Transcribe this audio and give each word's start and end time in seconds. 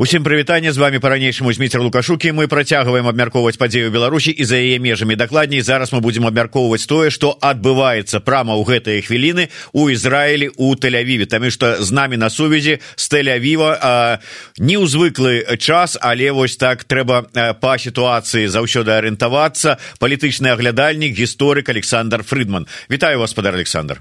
Усім 0.00 0.24
прывітанне 0.24 0.72
з 0.72 0.78
вами 0.78 0.98
по-ранейшаму 0.98 1.52
Зміцер 1.52 1.82
лукашукі 1.84 2.32
мы 2.32 2.48
працягваем 2.48 3.04
абмяркоўваць 3.12 3.60
падзею 3.60 3.90
Беларусі 3.92 4.32
і 4.32 4.44
за 4.48 4.56
яе 4.56 4.78
межамі 4.80 5.12
дакладней 5.12 5.60
зараз 5.60 5.92
мы 5.92 6.00
будзем 6.00 6.24
абмяркоўваць 6.24 6.88
тое 6.88 7.10
што 7.12 7.36
адбываецца 7.36 8.24
прама 8.24 8.56
ў 8.56 8.64
гэтыя 8.64 9.04
хвіліны 9.04 9.52
у 9.76 9.92
Ізраілі 9.92 10.56
у 10.56 10.72
тэлявіве 10.72 11.28
таму 11.28 11.52
што 11.52 11.84
з 11.84 11.92
намі 11.92 12.16
на 12.16 12.30
сувязі 12.32 12.80
з 12.96 13.04
тэлявіва 13.12 14.24
неўзвыклы 14.56 15.44
час 15.60 16.00
але 16.00 16.32
вось 16.32 16.56
так 16.56 16.88
трэба 16.88 17.28
па 17.60 17.76
сітуацыі 17.76 18.48
заўсёды 18.48 18.96
арыентавацца 18.96 19.76
палітычны 20.00 20.48
аглядальнік 20.56 21.12
гісторык 21.12 21.68
Александр 21.68 22.24
Фрыдман 22.24 22.64
Вітаю 22.88 23.20
вас 23.20 23.36
спадар 23.36 23.52
Александр 23.52 24.00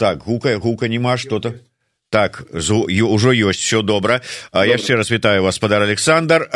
так 0.00 0.24
гука 0.24 0.56
гука 0.56 0.88
нема 0.88 1.20
что-то 1.20 1.60
так 2.14 2.46
ўжо 2.54 3.34
ёсць 3.34 3.58
все 3.58 3.82
добра 3.82 4.22
яшчэ 4.54 4.94
раз 4.94 5.10
вітаю 5.10 5.42
вас 5.42 5.58
спадар 5.58 5.82
Александр. 5.82 6.46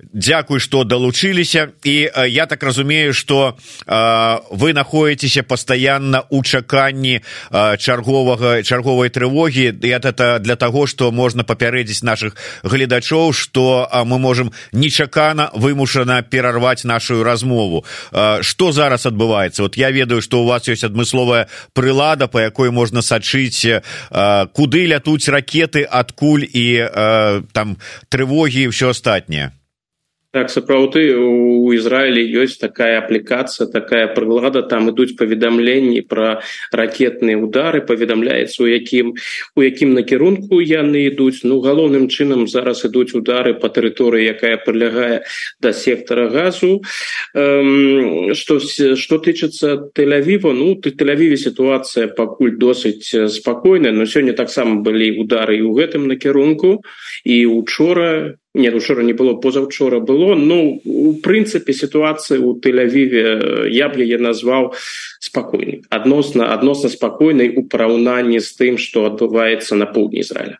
Дякуй 0.00 0.60
что 0.64 0.84
далучыліся 0.88 1.76
і 1.84 2.08
я 2.32 2.46
так 2.46 2.62
разумею 2.62 3.12
что 3.12 3.58
вы 3.84 4.72
находитеся 4.72 5.42
постоянно 5.42 6.24
у 6.30 6.42
чаканні 6.42 7.20
чарговага 7.52 8.62
чарговай 8.62 9.12
трывогі 9.12 9.76
это 9.76 10.38
для 10.38 10.56
того 10.56 10.86
что 10.86 11.12
можна 11.12 11.44
папярэдзіць 11.44 12.02
наших 12.02 12.32
гледачоў 12.64 13.34
что 13.36 13.92
мы 14.08 14.18
можем 14.18 14.52
нечакана 14.72 15.50
вымушана 15.52 16.22
перарваць 16.22 16.84
нашу 16.84 17.22
размову. 17.22 17.84
Что 18.40 18.72
зараз 18.72 19.04
адбываецца 19.04 19.68
вот 19.68 19.76
я 19.76 19.90
ведаю 19.90 20.22
что 20.22 20.40
у 20.40 20.46
вас 20.46 20.66
есть 20.68 20.84
адмысловая 20.84 21.48
прылада 21.74 22.26
по 22.26 22.38
якой 22.38 22.70
можна 22.70 23.02
сачыць 23.02 23.84
куды 24.56 24.77
куды 24.78 24.86
лятуць 24.86 25.28
ракеты 25.28 25.82
адкуль 25.82 26.46
і 26.46 26.66
э, 26.78 27.42
там 27.52 27.76
трывогі 28.14 28.62
і 28.62 28.70
ўсё 28.70 28.94
астатняе 28.94 29.50
так 30.38 30.52
сапраўды 30.54 31.18
у 31.18 31.74
ізраілі 31.74 32.22
ёсць 32.38 32.60
такая 32.62 33.02
аплікацыя 33.02 33.66
такая 33.66 34.06
прыглада 34.14 34.62
там 34.70 34.86
ідуць 34.92 35.18
паведамленні 35.18 36.04
пра 36.06 36.38
ракетныя 36.70 37.34
удары 37.42 37.82
паведамляецца 37.82 38.62
у 38.62 38.70
якім 38.70 39.18
у 39.58 39.66
якім 39.66 39.98
накірунку 39.98 40.62
яны 40.62 41.10
ідуць. 41.10 41.42
Ну 41.42 41.58
галоўным 41.58 42.06
чынам 42.06 42.46
зараз 42.46 42.86
ідуць 42.86 43.18
удары 43.18 43.58
по 43.58 43.66
тэрыторыі 43.66 44.30
якая 44.30 44.62
прылягае 44.62 45.26
да 45.58 45.74
сектара 45.74 46.30
газу. 46.30 46.86
Что 47.34 48.62
что 48.62 49.18
тычыцца 49.18 49.90
телявіва 49.90 50.54
ну 50.54 50.78
ты 50.78 50.94
телявіве 50.94 51.34
сітуацыя 51.34 52.14
пакуль 52.14 52.54
досыць 52.62 53.10
спакойная 53.10 53.90
но 53.90 54.06
сёння 54.06 54.38
таксама 54.38 54.86
былі 54.86 55.18
удары 55.18 55.58
і 55.58 55.66
ў 55.66 55.74
гэтым 55.82 56.06
накірунку 56.06 56.86
і 57.26 57.46
учора 57.50 58.38
нет 58.58 58.74
учора 58.74 59.02
не 59.02 59.12
было 59.12 59.34
позаўчора 59.34 60.00
было. 60.00 60.34
Ну 60.34 60.80
у 60.84 61.14
прынцыпе 61.24 61.72
сітуацыі 61.72 62.42
у 62.42 62.54
тэлявіве 62.58 63.70
я 63.70 63.88
б 63.88 64.02
яе 64.04 64.18
назваў 64.18 64.74
спакойнай 65.20 65.82
адносна 65.88 66.52
адносна 66.52 66.90
спакойнай 66.90 67.54
у 67.56 67.64
параўнанні 67.64 68.40
з 68.42 68.50
тым 68.58 68.78
што 68.78 69.06
адбываецца 69.08 69.78
на 69.78 69.86
поўдні 69.86 70.26
ізраіля 70.26 70.58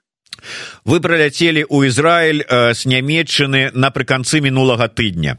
вы 0.84 1.00
праляцелі 1.00 1.64
ў 1.64 1.88
Ізраіль 1.88 2.42
э, 2.42 2.74
з 2.74 2.86
нямметчыны 2.86 3.70
напрыканцы 3.74 4.40
мінулага 4.40 4.88
тыдня. 4.88 5.38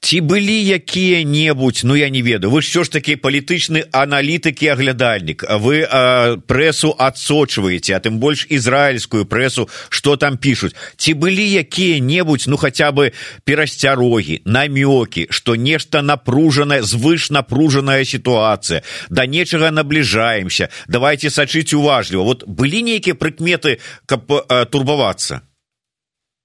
Ці 0.00 0.20
былі 0.20 0.56
якія-небудзь 0.76 1.84
ну 1.84 1.94
я 1.96 2.08
не 2.08 2.22
ведаю 2.22 2.50
вы 2.50 2.62
що 2.62 2.84
ж 2.84 2.92
такі 2.92 3.16
палітычны 3.16 3.84
аналітыкі 3.92 4.68
аглядальнік. 4.68 5.44
Вы 5.60 5.86
э, 5.86 6.36
прэсу 6.46 6.94
адсочваеце 6.98 7.94
а 7.94 8.00
тым 8.00 8.18
больш 8.18 8.46
ізраільскую 8.50 9.24
прэсу 9.24 9.68
что 9.88 10.16
там 10.16 10.36
пишутць 10.36 10.76
ці 10.96 11.14
былі 11.14 11.44
якія-небудзь 11.44 12.46
ну 12.46 12.56
хаця 12.56 12.92
бы 12.92 13.12
перасцярогі 13.44 14.42
намёкі 14.44 15.26
что 15.30 15.56
нешта 15.56 16.02
напружанае 16.02 16.82
звыш 16.82 17.30
напружаная 17.30 18.04
сітуацыя 18.04 18.82
да 19.10 19.26
нечага 19.26 19.70
набліжаемся 19.70 20.68
давайте 20.88 21.30
сачыць 21.30 21.74
уважліва. 21.74 22.22
Вот 22.22 22.44
былі 22.46 22.82
нейкія 22.82 23.14
прыкметы 23.14 23.78
каб 24.06 24.30
э, 24.30 24.66
турбавацца 24.80 25.44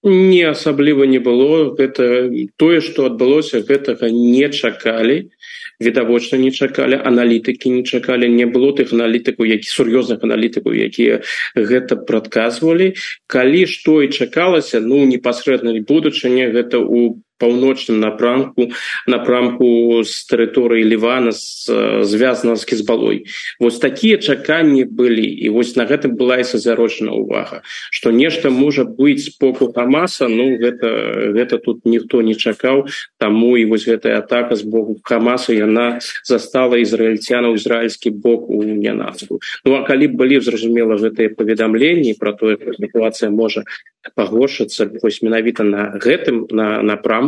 не 0.06 0.44
асабліва 0.44 1.04
не 1.10 1.20
было. 1.20 1.74
Гэта 1.74 2.30
тое 2.62 2.82
што 2.82 3.10
адбылося 3.10 3.66
гэтага 3.66 4.14
не 4.14 4.50
чакалі 4.54 5.34
відавочна 5.82 6.38
не 6.40 6.52
чакалі 6.56 7.02
аналітыкі 7.04 7.70
не 7.74 7.84
чакалі 7.84 8.30
не 8.30 8.46
было 8.46 8.72
тых 8.78 8.94
аналітыкаў 8.94 9.50
які 9.50 9.68
сур'ёзных 9.68 10.24
аналітыкаў 10.24 10.72
якія 10.72 11.26
гэта 11.58 11.98
прадказвалі. 11.98 12.94
Калі 13.28 13.66
што 13.66 14.00
і 14.06 14.14
чакалася 14.14 14.80
ну 14.80 15.04
непасрэдна 15.10 15.74
будучыня 15.90 16.54
гэта 16.54 16.80
у 16.80 17.25
паўночным 17.38 18.00
напрамку 18.00 18.72
напрамку 19.08 20.04
з 20.04 20.24
тэрыторыі 20.32 20.84
лівана 20.88 21.32
звязана 21.32 22.56
з 22.56 22.64
кізбалой 22.66 23.26
вось 23.60 23.80
такія 23.80 24.18
чаканні 24.18 24.86
былі 24.86 25.26
і 25.26 25.50
вось 25.50 25.76
на 25.76 25.86
гэтым 25.86 26.16
была 26.16 26.40
і 26.40 26.48
сазарочана 26.48 27.12
увага 27.12 27.62
што 27.92 28.12
нешта 28.16 28.50
можа 28.50 28.86
быць 28.86 29.28
з 29.28 29.36
боку 29.40 29.72
хамаса 29.74 30.28
ну 30.32 30.56
гэта 30.56 31.34
гэта 31.36 31.60
тут 31.60 31.84
ніхто 31.86 32.22
не 32.22 32.36
чакаў 32.36 32.88
таму 33.20 33.58
і 33.58 33.66
вось 33.66 33.88
гэтая 33.88 34.24
атака 34.24 34.56
з 34.56 34.64
боку 34.64 34.96
хамаса 35.04 35.52
яна 35.54 36.00
застала 36.24 36.80
ізраільцянаў 36.80 37.60
ізраільскі 37.60 38.16
бок 38.16 38.50
у 38.50 38.64
нянацку 38.64 39.40
ну 39.66 39.76
а 39.76 39.84
калі 39.84 40.08
б 40.08 40.16
былі 40.24 40.40
зразумела 40.40 40.96
гэтыя 40.96 41.36
паведамленні 41.36 42.16
про 42.16 42.32
тое 42.32 42.56
сітуацыя 42.56 43.28
можа 43.28 43.68
пагоршыцца 44.16 44.88
вось 45.02 45.22
менавіта 45.22 45.64
на 45.64 45.92
гэтым 46.00 46.48
на 46.52 46.82
напрамку 46.82 47.25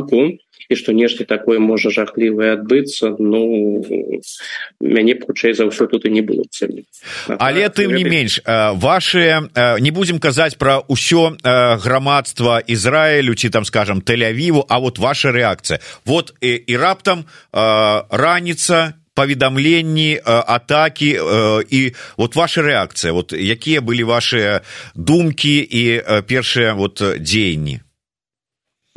і 0.70 0.76
што 0.76 0.92
нешта 0.92 1.24
такое 1.24 1.60
можа 1.60 1.90
жахлівае 1.90 2.60
адбыцца 2.60 3.16
ну 3.20 3.82
мяне 4.82 5.16
хутчэй 5.16 5.56
за 5.56 5.68
ўсё 5.72 5.88
тут 5.88 6.06
і 6.06 6.12
не 6.12 6.22
было 6.22 6.44
цэлі 6.52 6.84
але 7.40 7.72
тым 7.72 7.96
не 7.96 8.04
менш 8.04 8.40
ваши 8.76 9.48
не 9.80 9.92
будзем 9.92 10.20
казаць 10.20 10.60
пра 10.60 10.84
ўсё 10.92 11.40
грамадства 11.80 12.60
Ізраілю 12.60 13.36
ці 13.36 13.50
там 13.50 13.64
скажем 13.64 14.02
тэлявіву 14.02 14.68
а 14.68 14.80
вот 14.80 15.00
ваша 15.00 15.32
рэакцыя 15.32 15.80
вот 16.06 16.36
і, 16.42 16.52
і 16.68 16.74
раптам 16.76 17.26
раніца 17.54 19.00
паведамленні 19.16 20.20
атакі 20.26 21.10
і 21.72 21.82
вот 22.18 22.36
ваша 22.36 22.62
рэакцыя 22.62 23.16
вот 23.16 23.32
якія 23.34 23.82
былі 23.82 24.04
ваши 24.04 24.62
думкі 24.94 25.58
і 25.64 25.84
першыя 26.28 26.76
вот 26.76 27.00
дзеянні 27.00 27.87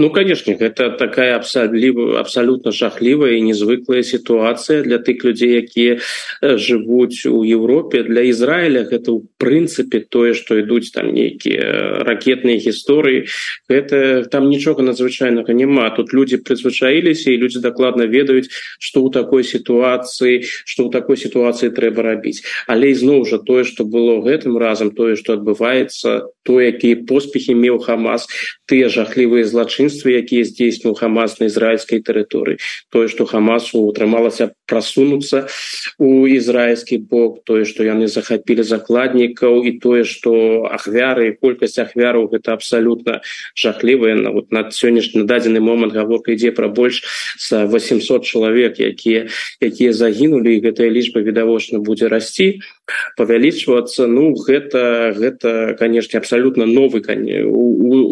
Ну 0.00 0.08
конечно 0.08 0.54
гэта 0.56 0.96
такая 0.96 1.36
абсаліва 1.36 2.20
абсалютна 2.20 2.72
жахлівая 2.72 3.36
і 3.36 3.44
незвыклая 3.44 4.00
сітуацыя 4.00 4.80
для 4.80 4.96
тых 4.96 5.20
людзей 5.28 5.60
якія 5.60 6.00
жывуць 6.40 7.28
у 7.28 7.44
Еўропе 7.44 8.00
для 8.08 8.24
Ізраіля 8.24 8.88
гэта 8.88 9.12
ў 9.12 9.28
прынцыпе 9.36 10.00
тое 10.08 10.32
што 10.32 10.56
ідуць 10.56 10.96
там 10.96 11.12
нейкія 11.12 12.00
ракетныя 12.08 12.56
гісторыі 12.56 13.28
гэта 13.68 14.24
там 14.32 14.48
нічога 14.48 14.80
надзвычайнага 14.88 15.52
няма 15.52 15.92
тут 15.92 16.16
людзі 16.16 16.40
прызвычаіліся 16.48 17.36
і 17.36 17.40
людзі 17.44 17.60
дакладна 17.60 18.08
ведаюць 18.08 18.48
што 18.80 19.04
ў 19.04 19.12
такой 19.12 19.44
сітуацыі 19.44 20.48
што 20.64 20.88
ў 20.88 20.96
такой 20.96 21.20
сітуацыі 21.20 21.76
трэба 21.76 22.08
рабіць 22.08 22.40
але 22.64 22.96
ізноў 22.96 23.28
жа 23.28 23.36
тое 23.44 23.68
што 23.68 23.84
было 23.84 24.24
гэтым 24.24 24.56
разам 24.56 24.96
тое 24.96 25.20
што 25.20 25.36
адбываецца 25.36 26.24
то 26.50 26.58
якія 26.58 27.06
поспехі 27.06 27.54
меў 27.54 27.78
хамас 27.78 28.26
тыя 28.66 28.90
жахлівыя 28.90 29.46
насельніцтва 29.46 30.18
якія 30.18 30.42
здзейсніў 30.42 30.98
хамас 30.98 31.38
на 31.38 31.46
ізраільскай 31.46 32.02
тэрыторыі. 32.02 32.58
Тое 32.90 33.06
што 33.06 33.22
хамасу 33.22 33.78
утрымалася 33.86 34.50
прасунуцца 34.66 35.46
у 36.02 36.26
ізраільскі 36.26 37.06
бок 37.06 37.46
тое 37.46 37.62
што 37.62 37.86
яны 37.86 38.10
захапілі 38.10 38.66
закладнікаў 38.66 39.62
і 39.62 39.78
тое 39.78 40.02
што 40.02 40.66
ахвяры 40.66 41.38
колькасць 41.38 41.78
ахвяраў 41.78 42.26
гэта 42.34 42.58
абсалютна 42.58 43.22
жахлівая 43.54 44.18
на 44.18 44.34
вот 44.34 44.50
над 44.50 44.74
сённяшні 44.74 45.22
дадзены 45.30 45.62
момант 45.62 45.94
гаворка 45.94 46.34
ідзе 46.34 46.50
пра 46.50 46.66
больш 46.66 47.06
за 47.38 47.62
800 47.70 48.26
чалавек 48.26 48.82
якія 48.82 49.30
якія 49.62 49.94
загінулі 49.94 50.58
гэтая 50.66 50.90
лічба 50.90 51.22
відавочна 51.22 51.78
будзе 51.78 52.10
расці 52.10 52.58
павялічвацца. 53.14 54.10
Ну 54.10 54.34
гэта 54.34 55.14
гэта 55.14 55.78
канешне 55.78 56.18
абсалютна 56.40 56.66
новы 56.66 57.00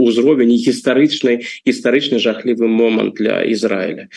узровень 0.04 0.52
гістарычнай 0.52 1.46
гістарычны 1.64 2.18
жахлівы 2.18 2.68
момант 2.68 3.14
для 3.14 3.42
Ізраіля 3.42 4.08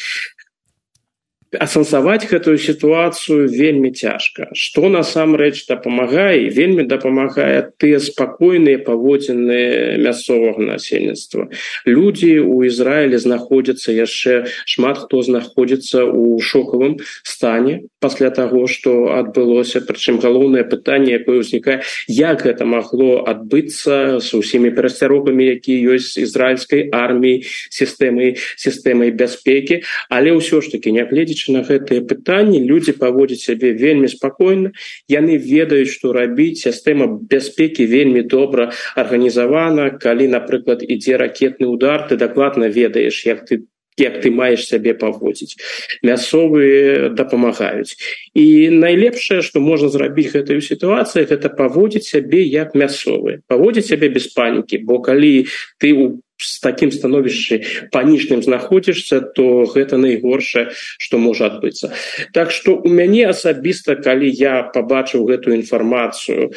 асэнсаваць 1.60 2.32
гэтую 2.32 2.56
сітуацыю 2.56 3.50
вельмі 3.52 3.92
цяжка. 3.92 4.48
Што 4.56 4.88
насамрэч 4.88 5.68
дапамагае? 5.68 6.48
Вельмі 6.48 6.88
дапамагае 6.88 7.76
тыя 7.76 8.00
спакойныя 8.00 8.80
паводзіны 8.80 10.00
мясцовага 10.00 10.64
насельніцтва. 10.64 11.52
Людзі 11.84 12.40
у 12.40 12.64
Ізраілі 12.64 13.20
знаходзяцца 13.20 13.92
яшчэ 13.92 14.48
шмат 14.64 15.04
хто 15.04 15.20
знаходзіцца 15.28 16.08
у 16.08 16.40
шокавым 16.40 17.04
стане 17.28 17.84
пасля 18.00 18.32
таго 18.32 18.64
што 18.72 19.12
адбылося. 19.20 19.84
Прычым 19.84 20.24
галоўнае 20.24 20.64
пытанне 20.64 21.20
якое 21.20 21.44
ўзнікае 21.44 21.84
як 22.08 22.48
гэта 22.48 22.64
магло 22.64 23.28
адбыцца 23.28 24.24
з 24.24 24.30
усімі 24.40 24.72
перасцярогамі 24.72 25.52
якія 25.60 26.00
ёсць 26.00 26.16
ізраільскай 26.16 26.88
арміі 26.96 27.44
сістэмай 27.68 28.40
сістэмай 28.56 29.12
бяспекі. 29.12 29.84
Але 30.08 30.32
ўсё 30.32 30.64
ж 30.64 30.72
таки 30.72 30.96
нягледзячы 30.96 31.41
нягледзячы 31.42 31.52
на 31.52 31.62
гэтыя 31.66 32.02
пытанні 32.06 32.62
людзі 32.66 32.94
паводзяць 33.00 33.42
сябе 33.42 33.74
вельмі 33.74 34.08
спакойна 34.08 34.72
яны 35.10 35.38
ведаюць 35.38 35.90
што 35.90 36.14
рабіць 36.14 36.62
сістэма 36.62 37.08
бяспекі 37.30 37.86
вельмі 37.86 38.22
добра 38.22 38.72
арганізавана 38.96 39.98
калі 39.98 40.28
напрыклад 40.28 40.84
ідзе 40.84 41.18
ракетны 41.18 41.68
удар 41.68 42.08
ты 42.10 42.18
дакладна 42.18 42.68
ведаеш 42.68 43.26
як 43.26 43.46
ты 43.46 43.66
як 43.98 44.22
ты 44.22 44.32
маеш 44.32 44.66
сябе 44.66 44.94
паводзіць 44.94 45.58
мясцовыя 46.02 47.10
дапамагаюць 47.10 47.98
і 48.34 48.70
найлепшае 48.70 49.42
што 49.42 49.60
можна 49.60 49.90
зрабіць 49.90 50.32
гэтую 50.32 50.62
сітуацыю 50.62 51.28
гэта 51.28 51.50
паводзіць 51.50 52.08
сябе 52.08 52.42
як 52.44 52.76
мясцовыя 52.76 53.42
паводзіць 53.48 53.88
сябе 53.92 54.10
без 54.10 54.28
панікі 54.28 54.84
бо 54.86 55.02
калі 55.02 55.46
ты 55.78 55.94
у 55.94 56.22
с 56.42 56.60
таким 56.60 56.92
становішчы 56.92 57.90
панічным 57.92 58.42
знаходзішся 58.44 59.22
то 59.22 59.66
гэта 59.70 59.98
найгоршае 59.98 60.72
что 60.98 61.18
можа 61.18 61.52
адбыцца 61.54 61.94
так 62.34 62.52
что 62.52 62.76
у 62.76 62.90
мяне 62.90 63.28
асабіста 63.30 63.96
калі 63.96 64.30
я 64.30 64.64
побачыў 64.74 65.28
гэтую 65.30 65.56
інфармацыю 65.62 66.52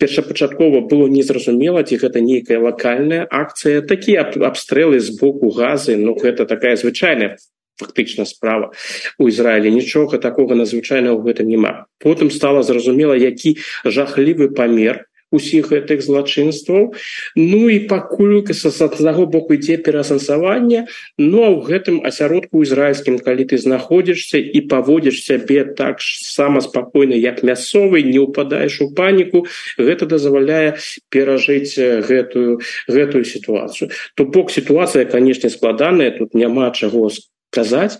першапачаткова 0.00 0.80
было 0.80 1.06
незразумела 1.06 1.84
ці 1.84 2.00
гэта 2.02 2.24
нейкая 2.24 2.58
локальная 2.58 3.24
акцыя 3.30 3.80
такія 3.82 4.26
абстрэлы 4.26 5.00
з 5.00 5.16
боку 5.20 5.50
газы 5.50 5.96
ну 5.96 6.16
гэта 6.18 6.46
такая 6.46 6.76
звычайная 6.76 7.36
фактычна 7.80 8.26
справа. 8.28 8.72
У 9.18 9.28
Ізраілі 9.28 9.72
нічога 9.72 10.20
такого 10.20 10.54
надзвычайна 10.54 11.16
ў 11.16 11.24
гэтым 11.24 11.48
няма. 11.48 11.88
Потым 11.96 12.28
стала 12.28 12.62
зразумела 12.62 13.16
які 13.16 13.56
жахлівы 13.84 14.52
памер 14.52 15.08
усіх 15.30 15.70
гэтых 15.70 16.02
злачынстваў. 16.02 16.94
Ну 17.36 17.60
і 17.70 17.86
пакуль 17.86 18.42
з 18.50 18.82
аднаго 18.82 19.26
боку 19.26 19.54
ідзе 19.54 19.78
пераасэнсаванне 19.78 20.86
ну 21.18 21.38
а 21.44 21.50
ў 21.54 21.58
гэтым 21.66 21.96
асяродку 22.06 22.62
ізраільскім 22.66 23.18
калі 23.18 23.46
ты 23.50 23.58
знаходзішся 23.58 24.38
і 24.38 24.60
паводзіш 24.70 25.22
сябе 25.24 25.64
так 25.78 26.02
сама 26.02 26.60
спакойна 26.60 27.14
як 27.14 27.42
мясцовы 27.42 28.02
не 28.06 28.18
ўпадаеш 28.22 28.80
у 28.82 28.90
паніку 28.94 29.46
гэта 29.78 30.06
дазваляе 30.06 30.78
перажыць 31.10 31.78
гэтую 31.78 32.60
гэтую 32.88 33.24
сітуацыю. 33.24 33.90
То 34.14 34.24
бок 34.24 34.50
сітуацыя 34.50 35.04
канешне 35.04 35.50
складаная 35.50 36.10
тут 36.16 36.34
няма 36.34 36.70
чаго 36.70 37.10
сказаць 37.10 37.98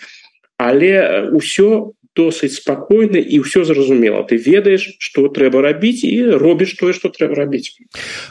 але 0.61 1.31
ўсё 1.33 1.97
досыць 2.21 2.61
спакойна 2.61 3.17
і 3.17 3.41
ўсё 3.41 3.65
зразумела. 3.65 4.21
Ты 4.29 4.37
ведаеш 4.37 5.01
что 5.01 5.33
трэба 5.33 5.65
рабіць 5.65 6.05
і 6.05 6.37
робіш 6.37 6.77
тое 6.77 6.93
что 6.93 7.09
трэба 7.09 7.35
рабіць. 7.47 7.73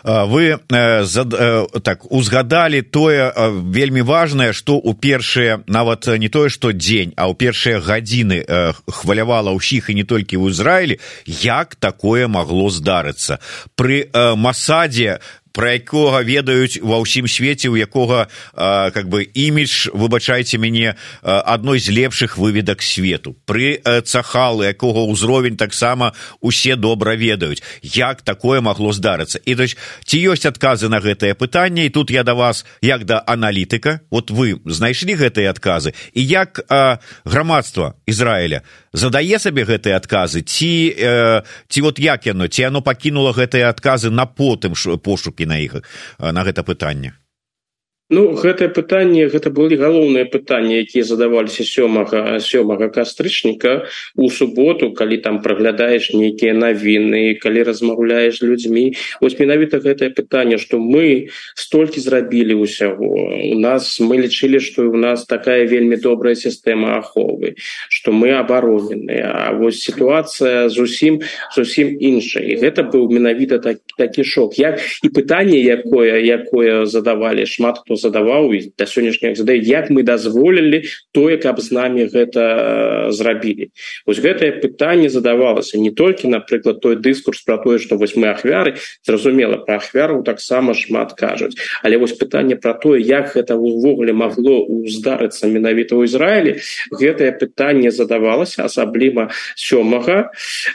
Вы 0.06 0.62
э, 0.62 1.04
зад, 1.04 1.34
э, 1.34 1.66
так 1.82 2.06
узгадалі 2.12 2.82
тое 2.82 3.34
э, 3.34 3.50
вельмі 3.74 4.02
важное 4.02 4.54
что 4.54 4.78
у 4.78 4.94
першыя 4.94 5.64
нават 5.68 6.08
не 6.08 6.30
тое 6.30 6.50
что 6.50 6.72
дзень 6.72 7.14
а 7.18 7.30
ў 7.30 7.34
першыя 7.34 7.82
гадзіны 7.82 8.46
э, 8.46 8.74
хвалявала 8.86 9.52
ўсіх 9.58 9.90
і 9.90 9.98
не 9.98 10.06
толькі 10.06 10.38
ў 10.38 10.54
Ізраілі 10.54 10.96
як 11.26 11.76
такое 11.76 12.28
магло 12.28 12.70
здарыцца. 12.70 13.40
При 13.76 14.06
э, 14.06 14.36
масадзе 14.36 15.20
про 15.60 15.76
якога 15.76 16.24
ведаюць 16.24 16.80
ва 16.80 17.04
ўсім 17.04 17.28
свеце 17.28 17.68
у 17.68 17.76
якога 17.76 18.32
а, 18.56 18.96
как 18.96 19.12
бы 19.12 19.28
імідж 19.28 19.92
выбачайце 19.92 20.56
мяне 20.56 20.96
адной 21.20 21.84
з 21.84 21.92
лепшых 21.92 22.40
выведак 22.40 22.80
свету. 22.80 23.36
Пры 23.44 23.84
цахалы 24.08 24.72
якога 24.72 25.04
ўзровень 25.12 25.60
таксама 25.60 26.16
усе 26.40 26.80
добра 26.80 27.20
ведаюць 27.20 27.60
як 27.84 28.24
такое 28.24 28.64
магло 28.64 28.96
здарыцца. 28.96 29.44
І 29.44 29.60
то 29.60 29.68
ці 29.68 30.18
ёсць 30.32 30.48
адказы 30.48 30.88
на 30.88 31.04
гэтае 31.04 31.36
пытанне? 31.36 31.84
І 31.84 31.92
тут 31.92 32.08
я 32.08 32.24
да 32.24 32.40
вас 32.40 32.64
як 32.80 33.04
да 33.04 33.20
аналітыка 33.20 34.00
вот 34.08 34.32
вы 34.32 34.64
знайшлі 34.64 35.20
гэтыя 35.20 35.52
адказы? 35.52 35.92
І 36.16 36.24
як 36.24 36.64
а, 36.72 37.04
грамадства 37.28 38.00
Ізраіля 38.08 38.64
задае 38.94 39.36
сабе 39.44 39.68
гэтыя 39.68 40.00
адказы? 40.00 40.40
Ці 40.42 40.96
э, 40.96 41.44
ці 41.68 41.80
вот 41.82 42.00
як 42.00 42.26
яно? 42.26 42.48
Ці 42.48 42.62
яно 42.62 42.82
пакінула 42.82 43.36
гэтыя 43.36 43.70
адказы 43.70 44.10
на 44.10 44.24
потым 44.24 44.74
пошукі 45.04 45.49
на 45.50 45.58
іх 45.66 45.80
на 46.40 46.42
гэта 46.48 46.66
пытанне 46.72 47.12
Ну 48.10 48.34
гэтае 48.34 48.74
пытанне 48.74 49.28
гэта 49.30 49.52
былі 49.54 49.78
галоўныя 49.78 50.26
пытанні 50.34 50.82
якія 50.82 51.06
задаваліся 51.06 51.62
сёмага 51.62 52.42
сёмага 52.42 52.88
кастрычніка 52.90 53.86
у 54.18 54.30
суботу 54.34 54.90
калі 54.98 55.22
там 55.22 55.38
праглядаеш 55.46 56.10
нейкія 56.18 56.58
навіны 56.58 57.38
калі 57.38 57.62
размаўляеш 57.70 58.42
людзьмі. 58.42 58.98
Ось 59.22 59.38
менавіта 59.38 59.78
гэтае 59.78 60.10
пытанне 60.18 60.58
што 60.58 60.82
мы 60.82 61.30
столькі 61.54 62.02
зрабілі 62.02 62.58
ўсяго. 62.66 63.30
У 63.54 63.60
нас 63.62 64.02
мы 64.02 64.18
лічылі 64.26 64.58
што 64.58 64.90
у 64.90 64.98
нас 64.98 65.30
такая 65.30 65.70
вельмі 65.70 66.02
добрая 66.02 66.34
сістэма 66.34 66.98
аховы 67.06 67.62
што 67.94 68.10
мы 68.10 68.34
абароненыя. 68.34 69.30
А 69.30 69.54
вось 69.54 69.86
сітуацыя 69.86 70.66
зусім 70.74 71.22
зусім 71.54 71.94
іншая. 71.94 72.42
І 72.42 72.58
гэта 72.58 72.90
быў 72.90 73.06
менавіта 73.14 73.62
так, 73.62 73.86
такі 74.02 74.26
шок. 74.26 74.58
Як 74.58 74.82
і 75.06 75.14
пытанне 75.14 75.62
якое 75.62 76.18
якое 76.26 76.90
задавалі 76.90 77.46
шмат 77.46 77.86
хто 77.86 77.99
задаваў 78.00 78.54
і 78.56 78.60
да 78.80 78.88
сённяшняга 78.90 79.36
задае 79.36 79.60
як 79.60 79.90
мы 79.94 80.04
дазволілі 80.04 80.84
тое 81.12 81.38
каб 81.38 81.60
з 81.62 81.72
намі 81.76 82.08
гэта 82.10 82.44
э, 82.44 83.12
зрабілі 83.12 83.70
вось 84.08 84.24
гэтае 84.24 84.64
пытанне 84.64 85.10
задавалася 85.10 85.78
не 85.78 85.92
толькі 85.92 86.32
напрыклад 86.34 86.82
той 86.82 86.96
дыскурс 86.96 87.44
про 87.46 87.58
тое 87.60 87.80
што 87.80 87.96
вось 87.96 88.16
мы 88.16 88.30
ахвяры. 88.32 88.76
Зразумела 89.04 89.58
про 89.58 89.78
ахвяру 89.78 90.24
таксама 90.24 90.74
шмат 90.74 91.14
кажуць 91.14 91.56
але 91.84 91.98
вось 91.98 92.14
пытанне 92.14 92.56
про 92.56 92.74
тое 92.74 93.02
як 93.02 93.36
гэта 93.36 93.56
увогуле 93.56 94.14
магло 94.14 94.66
здарыцца 94.88 95.48
менавіта 95.48 95.96
ў 95.96 96.10
Ізраілі 96.10 96.52
гэтае 96.96 97.32
пытанне 97.38 97.92
задавалася 97.92 98.66
асабліва 98.66 99.30
сёмага 99.56 100.32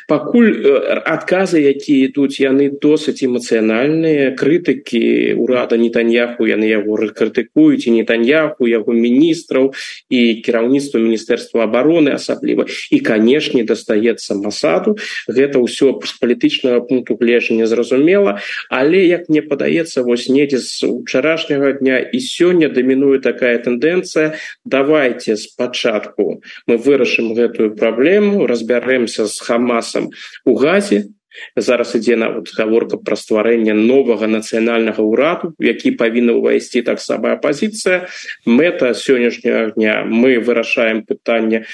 пакуль 0.09 0.53
э, 0.55 1.03
адказы 1.05 1.65
якія 1.65 2.13
ідуць 2.13 2.41
яны 2.41 2.71
досыць 2.71 3.25
эмацыянальныя. 3.25 4.35
Крытыкі 4.37 5.35
урада 5.41 5.77
нетаньяху 5.81 6.47
яны 6.47 6.69
яго 6.69 6.97
крытыкуюць 7.15 7.87
і 7.87 7.95
нетаньяху 7.97 8.67
яго 8.69 8.93
міністраў 8.93 9.73
і 10.11 10.21
кіраўніцтва 10.45 11.01
міністэрства 11.01 11.65
обороны 11.65 12.15
асабліва 12.19 12.67
і 12.91 12.99
канешне 13.01 13.65
дастаецца 13.65 14.35
масаду. 14.37 14.99
Гэта 15.31 15.63
ўсё 15.63 15.99
з 16.03 16.13
палітычнага 16.21 16.83
пункту 16.85 17.17
гледжання 17.17 17.67
зразумела 17.71 18.41
але 18.69 19.05
як 19.07 19.29
мне 19.29 19.43
падаецца 19.43 20.03
вось 20.03 20.29
недзе 20.29 20.59
з 20.59 20.89
учарашняга 20.89 21.73
дня 21.81 21.99
і 21.99 22.19
сёння 22.21 22.69
дамінуе 22.69 23.19
такая 23.19 23.59
тэндэнцыя. 23.59 24.35
Давайте 24.65 25.37
спачатку 25.37 26.43
мы 26.67 26.77
вырашым 26.77 27.35
гэтую 27.35 27.75
праблему 27.77 28.47
разбярэмся 28.47 29.27
з 29.27 29.41
хамасам 29.41 30.11
у 30.45 30.55
газе 30.55 31.15
зараз 31.57 31.95
ідзе 31.95 32.17
нават 32.17 32.51
гаворка 32.57 32.99
пра 32.99 33.17
стварэнне 33.17 33.75
новага 33.75 34.27
нацыянальнага 34.27 35.03
ўраду 35.03 35.55
які 35.59 35.95
павінна 35.99 36.37
ўвайсці 36.39 36.83
таксама 36.83 37.35
апозіцыя 37.39 38.07
мэта 38.47 38.95
сённяшняга 38.95 39.75
дня 39.79 40.05
мы 40.05 40.39
вырашаем 40.39 41.03
пытанне 41.03 41.65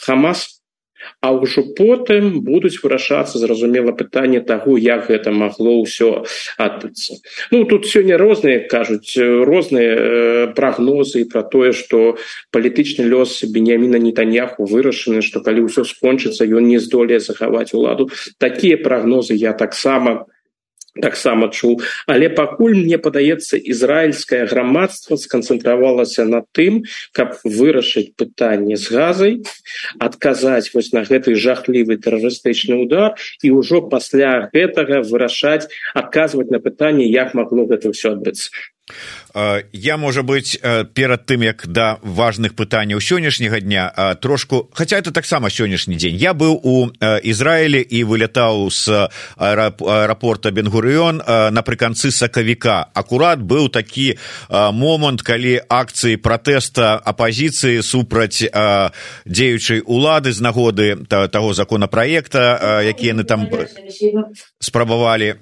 хамас 0.00 0.59
А 1.20 1.32
ўжо 1.32 1.64
потым 1.76 2.40
будуць 2.44 2.80
вырашацца 2.82 3.38
зразумела 3.38 3.92
пытанне 3.92 4.40
таго 4.40 4.76
як 4.78 5.08
гэта 5.08 5.32
магло 5.32 5.80
ўсё 5.84 6.24
адбыцца. 6.56 7.20
Ну 7.50 7.64
тут 7.64 7.86
сёння 7.86 8.16
розныя 8.16 8.64
кажуць 8.68 9.16
розныя 9.18 9.92
э, 9.94 10.46
прагнозы 10.56 11.24
пра 11.24 11.42
тое 11.42 11.72
што 11.72 12.16
палітычны 12.50 13.04
лёс 13.04 13.44
беняміна 13.44 14.00
нетаньяху 14.00 14.64
вырашаны 14.64 15.22
што 15.22 15.40
калі 15.40 15.68
ўсё 15.68 15.84
скончыцца 15.84 16.44
ён 16.44 16.68
не 16.68 16.78
здолее 16.78 17.20
захаваць 17.20 17.72
уладу. 17.74 18.10
Такія 18.38 18.76
прагнозы 18.76 19.34
я 19.34 19.52
таксама 19.52 20.26
не 20.26 20.39
таксама 20.98 21.48
чуў. 21.54 21.80
Але 22.06 22.28
пакуль 22.28 22.74
мне 22.74 22.98
падаецца 22.98 23.60
ізраільскае 23.60 24.46
грамадства 24.50 25.16
сканцэнтравалася 25.16 26.26
на 26.26 26.42
тым 26.52 26.82
каб 27.12 27.38
вырашыць 27.44 28.10
пытанне 28.16 28.76
з 28.76 28.90
газай 28.90 29.32
адказаць 29.98 30.72
вось 30.74 30.92
на 30.96 31.06
гэты 31.06 31.34
жахлівы 31.34 32.00
тэрарыстычны 32.02 32.82
удар 32.82 33.14
і 33.42 33.54
ўжо 33.54 33.86
пасля 33.86 34.50
гэтага 34.50 35.02
вырашаць 35.06 35.70
адказваць 35.94 36.50
на 36.50 36.58
пытанне 36.58 37.06
як 37.06 37.34
магло 37.34 37.66
гэта 37.70 37.94
ўсё 37.94 38.18
адбыцца 38.18 38.50
я 39.72 39.96
можа 39.96 40.22
быть 40.22 40.60
перад 40.94 41.26
тым 41.26 41.42
як 41.42 41.66
да 41.66 41.98
важных 42.02 42.54
пытанняў 42.54 43.00
сённяшняга 43.00 43.60
дня 43.60 44.16
трошку 44.20 44.70
хотя 44.72 44.98
это 44.98 45.12
таксама 45.12 45.50
сённяшні 45.50 45.96
дзень 45.96 46.16
я 46.16 46.32
быў 46.32 46.58
у 46.62 46.90
Ізраілі 47.00 47.80
і 47.80 48.04
вылятаў 48.04 48.70
з 48.70 49.08
аэрапорта 49.36 50.50
бенгурыён 50.50 51.22
напрыканцы 51.54 52.10
сакавіка 52.10 52.90
акурат 52.94 53.38
быў 53.38 53.68
такі 53.68 54.18
момант 54.50 55.22
калі 55.22 55.62
акцыі 55.68 56.16
пратэста 56.16 56.98
апозіцыі 56.98 57.82
супраць 57.82 58.42
дзеючай 59.26 59.82
улады 59.86 60.32
з 60.32 60.40
нагоды 60.40 61.06
таго 61.06 61.54
законопроекта 61.54 62.82
які 62.82 63.14
яны 63.14 63.24
там 63.24 63.46
спрабавалі 64.58 65.34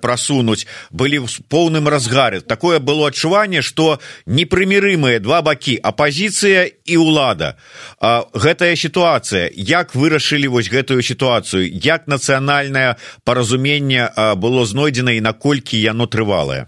прасунуць 0.00 0.66
былі 0.90 1.18
в 1.26 1.30
поўным 1.50 1.88
разгары 1.88 2.40
такое 2.40 2.75
было 2.80 3.08
адчуванне 3.08 3.62
что 3.62 3.98
непрымірымыя 4.26 5.20
два 5.20 5.42
бакі 5.42 5.78
апозіцыя 5.82 6.68
і 6.84 6.96
ўлада. 6.96 7.56
Гэтая 8.00 8.76
сітуацыя 8.76 9.50
як 9.54 9.94
вырашылі 9.94 10.48
вось 10.52 10.70
гэтую 10.70 11.02
сітуацыю 11.02 11.66
як 11.66 12.06
нацыянальнае 12.06 12.96
паразуменне 13.24 14.10
было 14.36 14.64
знойдзена 14.64 15.16
і 15.16 15.20
наколькі 15.20 15.80
яно 15.80 16.06
трывалае? 16.06 16.66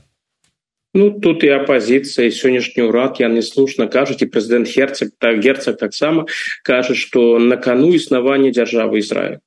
Ну 0.95 1.11
тут 1.21 1.45
і 1.45 1.53
апозіцыя 1.53 2.33
сённяшні 2.33 2.88
ўрад 2.88 3.21
яны 3.21 3.45
слушна 3.45 3.87
кажуць 3.93 4.25
і 4.25 4.31
прэзідэнт 4.33 4.67
герцог 4.73 5.12
так 5.21 5.38
герцог 5.45 5.77
таксама 5.77 6.25
кажа 6.65 6.97
што 6.97 7.38
на 7.38 7.61
кану 7.61 7.93
існавання 7.93 8.50
дзяржавы 8.50 9.05
Ізраіль. 9.05 9.38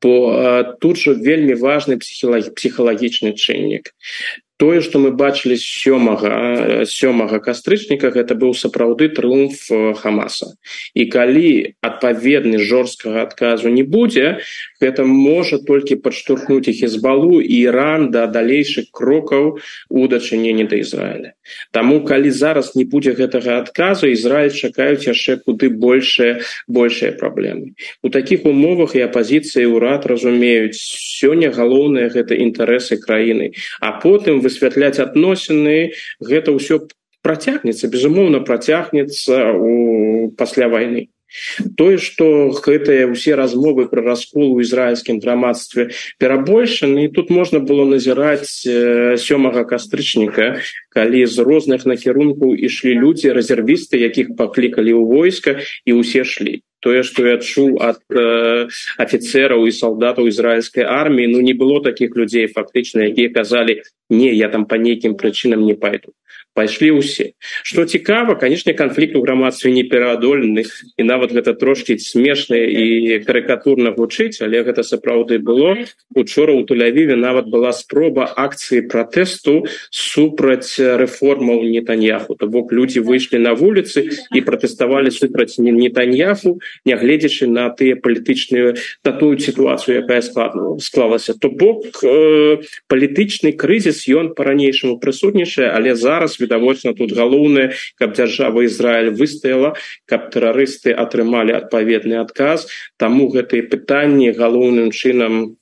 Бо 0.00 0.62
тут 0.80 0.96
жа 1.02 1.16
вельмі 1.18 1.58
важны 1.58 1.98
псіхалагічны 1.98 3.34
чыннік 3.34 3.90
тое 4.56 4.80
что 4.80 4.98
мы 4.98 5.12
бачылі 5.12 5.56
сёмага 5.60 6.84
сёмага 6.88 7.40
кастрычніка 7.44 8.10
гэта 8.10 8.34
быў 8.34 8.56
сапраўды 8.56 9.08
трыумф 9.12 9.68
хамаса. 10.00 10.56
І 10.94 11.06
калі 11.12 11.76
адпаведны 11.84 12.58
жорсткага 12.58 13.22
адказу 13.28 13.68
не 13.68 13.84
будзе 13.84 14.40
гэта 14.80 15.04
можа 15.04 15.58
толькі 15.60 16.00
падштурхнуць 16.00 16.68
іх 16.72 16.82
ізбалу 16.88 17.40
і 17.40 17.54
іран 17.68 18.10
да 18.10 18.26
далейшых 18.26 18.88
крокаў 18.92 19.60
у 19.88 20.08
дачыненні 20.08 20.64
да 20.64 20.76
Ізраіля. 20.80 21.32
Таму 21.70 22.00
калі 22.04 22.30
зараз 22.30 22.74
не 22.76 22.84
будзе 22.84 23.12
гэтага 23.12 23.60
адказу 23.60 24.08
Ізраиль 24.08 24.56
чакаюць 24.56 25.04
яшчэ 25.04 25.36
куды 25.44 25.68
большая 25.68 26.40
большая 26.66 27.12
праблемы. 27.12 27.76
У 28.02 28.08
такіх 28.08 28.48
умовах 28.48 28.96
і 28.96 29.04
апозіцыі 29.04 29.68
ўрад 29.68 30.08
разумеюць 30.08 30.80
сёння 30.80 31.52
галоўнае 31.52 32.08
гэта 32.08 32.34
інтарэсы 32.40 32.96
краіны. 32.96 33.52
А 33.80 33.92
потым 34.00 34.40
высвятляць 34.46 35.02
адносіны 35.02 35.76
гэта 36.30 36.54
ўсё 36.54 36.86
працягнецца 37.26 37.90
безумоўна 37.90 38.40
працягнецца 38.46 39.34
у 39.58 40.30
пасля 40.38 40.70
войны 40.72 41.10
тое 41.76 41.98
что 41.98 42.50
гэтыя 42.50 43.10
ўсе 43.10 43.34
размовы 43.34 43.88
про 43.88 44.02
раскол 44.02 44.56
у 44.56 44.60
ізраильскім 44.60 45.20
грамадстве 45.20 45.90
перабольшаны 46.18 47.08
тут 47.08 47.30
можна 47.30 47.60
было 47.60 47.84
назіраць 47.84 48.64
сёмага 49.20 49.64
кастрычніка 49.64 50.60
калі 50.96 51.26
з 51.26 51.36
розных 51.44 51.84
накірункаў 51.84 52.56
ішлі 52.56 52.96
людзі 52.96 53.36
рэзервісты 53.36 54.00
якіх 54.00 54.36
паклікалі 54.36 54.96
ў 54.96 55.02
войска 55.04 55.60
і 55.84 56.00
ўсе 56.00 56.24
шлі. 56.24 56.62
Тое 56.80 57.02
что 57.02 57.26
я 57.26 57.34
адчуў 57.40 57.80
ад 57.82 57.98
э, 58.12 58.68
офіцераў 59.00 59.66
і 59.66 59.72
солдатаў 59.72 60.28
ізраильской 60.28 60.84
армії 60.84 61.28
ну 61.32 61.40
не 61.40 61.52
было 61.52 61.82
таких 61.82 62.14
людзей 62.16 62.46
фактычна 62.46 63.10
якія 63.10 63.32
казалі 63.32 63.82
не 64.08 64.30
я 64.32 64.48
там 64.48 64.66
по 64.70 64.76
нейкім 64.76 65.16
прычынам 65.16 65.64
не 65.66 65.74
пайду 65.74 66.12
пайшлі 66.56 66.96
ўсе 66.98 67.36
что 67.62 67.84
цікава 67.84 68.40
канешне 68.40 68.72
канфлікт 68.72 69.14
у 69.16 69.22
грамадстве 69.22 69.70
не 69.76 69.84
пераадолены 69.84 70.64
і 70.96 71.02
нават 71.04 71.36
гэта 71.36 71.52
трошки 71.52 72.00
смешна 72.00 72.56
і 72.56 73.20
карыкатурна 73.28 73.92
гучыць 73.92 74.40
але 74.40 74.64
гэта 74.64 74.82
сапраўды 74.82 75.38
было. 75.38 75.76
Учора 76.14 76.54
у 76.54 76.64
тулявіве 76.64 77.16
нават 77.16 77.50
была 77.50 77.72
спроба 77.72 78.26
акцыі 78.26 78.86
пратэсту 78.88 79.66
супраць 79.90 80.78
рэформаў 80.78 81.66
нетаньяху. 81.66 82.34
То 82.34 82.46
бок 82.46 82.72
людзі 82.72 83.02
выйшлі 83.02 83.42
на 83.42 83.52
вуліцы 83.54 84.08
і 84.32 84.40
пратэставалі 84.40 85.10
супраць 85.10 85.58
нетаньяху 85.58 86.58
нягледзячы 86.86 87.50
на 87.50 87.68
тыя 87.70 87.98
палітычныя 87.98 88.76
на 89.04 89.12
тую 89.12 89.38
сітуацыю 89.38 90.02
якая 90.02 90.22
складна 90.22 90.78
склалася. 90.80 91.34
То 91.34 91.50
бок 91.50 91.84
э, 92.02 92.62
палітычны 92.88 93.52
крызіс 93.52 94.06
ён 94.08 94.34
по-ранейшаму 94.34 94.98
прысутнічае 94.98 95.70
але 95.74 95.94
зараз 95.94 96.38
вы 96.40 96.45
відавочна 96.46 96.94
тут 96.94 97.12
галоўнае 97.12 97.74
каб 97.98 98.16
дзяржава 98.16 98.64
Ізраиль 98.64 99.12
выстаяла 99.18 99.74
каб 100.06 100.30
тэрарысты 100.30 100.94
атрымалі 100.94 101.58
адпаведны 101.58 102.22
адказ. 102.22 102.70
Таму 102.96 103.28
гэтые 103.34 103.66
пытанні 103.68 104.32
галоўным 104.32 104.94
чынам 104.94 105.58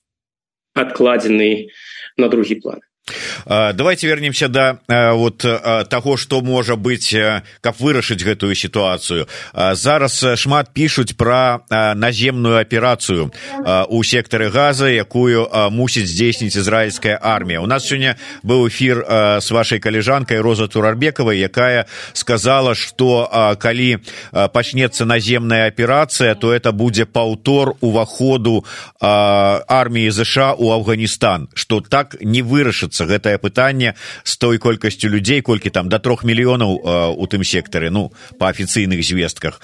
адкладзены 0.76 1.72
на 2.20 2.28
другі 2.28 2.60
план 2.60 2.84
давайте 3.46 4.06
вернемся 4.06 4.49
до 4.49 4.78
вот 5.14 5.38
того 5.88 6.16
что 6.16 6.40
можа 6.40 6.76
быть 6.76 7.14
каб 7.61 7.76
вырашыць 7.78 8.25
гэтую 8.25 8.54
сітуацыю 8.54 9.28
зараз 9.52 10.25
шмат 10.40 10.73
пишутць 10.73 11.12
про 11.12 11.61
наземную 11.68 12.61
аперацыю 12.61 13.30
у 13.88 14.02
сектары 14.02 14.49
газа 14.49 14.88
якую 14.88 15.49
мусіць 15.70 16.08
здзейсніць 16.08 16.56
ізраильская 16.56 17.18
армія. 17.20 17.61
У 17.61 17.66
нас 17.66 17.84
сёння 17.84 18.16
быў 18.42 18.68
эфир 18.68 19.04
с 19.40 19.50
вашей 19.50 19.80
каліжанкой 19.80 20.40
роза 20.40 20.68
турарбекавай 20.68 21.38
якая 21.38 21.87
сказала 22.14 22.75
что 22.75 23.28
калі 23.61 23.99
пачнется 24.52 25.04
наземная 25.04 25.68
аперацыя 25.68 26.34
то 26.34 26.54
это 26.54 26.73
будзе 26.73 27.04
паўтор 27.04 27.75
уваходу 27.80 28.64
армії 29.00 30.11
ЗША 30.11 30.54
у 30.56 30.73
Афганістан 30.73 31.49
что 31.54 31.80
так 31.80 32.16
не 32.23 32.40
вырашыцца 32.40 32.93
вырашыцца 32.94 33.06
гэтае 33.06 33.38
пытанне 33.38 33.94
з 34.24 34.36
той 34.38 34.58
колькасцю 34.58 35.08
людзей 35.08 35.42
колькі 35.42 35.70
там 35.70 35.88
до 35.88 35.98
трех 35.98 36.24
мільёнаў 36.24 37.18
у 37.18 37.26
тым 37.26 37.42
сектары 37.44 37.90
ну 37.90 38.12
по 38.38 38.48
афіцыйных 38.48 39.02
звестках. 39.02 39.60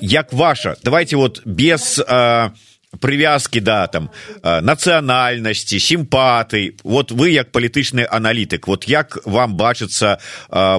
Як 0.00 0.32
ваша? 0.32 0.76
Давайте 0.82 1.16
вот 1.16 1.42
без 1.44 2.00
привязки 3.00 3.60
да 3.60 3.86
там 3.86 4.10
нацыянальнасці 4.42 5.76
сімпатый 5.78 6.76
вот 6.84 7.12
вы 7.12 7.36
як 7.36 7.52
палітычны 7.52 8.08
аналітык 8.08 8.66
вот 8.66 8.88
як 8.88 9.18
вам 9.26 9.56
бачыцца 9.56 10.18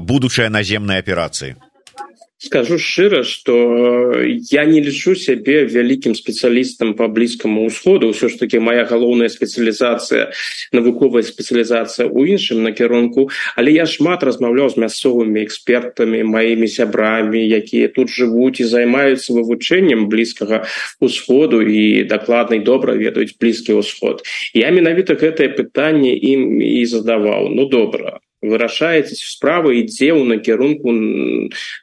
будучая 0.02 0.50
наземной 0.50 0.98
аперацыі 0.98 1.56
скажу 2.40 2.78
шчыра 2.80 3.24
что 3.24 4.16
я 4.24 4.64
не 4.64 4.80
лічу 4.80 5.12
сябе 5.16 5.68
вялікім 5.68 6.16
спецыялістам 6.16 6.94
по 6.96 7.12
блізкаму 7.12 7.68
ўсходу 7.68 8.16
ўсё 8.16 8.32
ж 8.32 8.40
таки 8.40 8.64
моя 8.64 8.88
галоўная 8.88 9.28
спецыялізацыя 9.28 10.32
навуковая 10.72 11.28
спецыялізацыя 11.28 12.08
у 12.08 12.24
іншым 12.24 12.64
накірунку 12.64 13.28
але 13.60 13.76
я 13.76 13.84
шмат 13.84 14.24
размаўляў 14.24 14.72
з 14.72 14.80
мясцовымі 14.80 15.44
экспертамі 15.44 16.24
маімі 16.24 16.72
сябрамі 16.72 17.44
якія 17.44 17.92
тут 17.92 18.08
жывуць 18.08 18.64
і 18.64 18.72
займаюцца 18.72 19.36
вывучэннем 19.36 20.08
блізкага 20.08 20.64
усходу 21.04 21.60
і 21.60 22.08
дакладнай 22.08 22.64
добра 22.64 22.96
ведаюць 22.96 23.36
блізкі 23.36 23.84
ўсход 23.84 24.24
я 24.56 24.72
менавіта 24.72 25.20
гэтае 25.20 25.52
пытанне 25.60 26.16
ім 26.16 26.64
і 26.64 26.88
задаваў 26.88 27.52
ну 27.52 27.68
добра 27.68 28.24
вырашаеце 28.42 29.16
справа 29.16 29.74
ідзе 29.76 30.16
ў 30.16 30.24
накірунку 30.24 30.94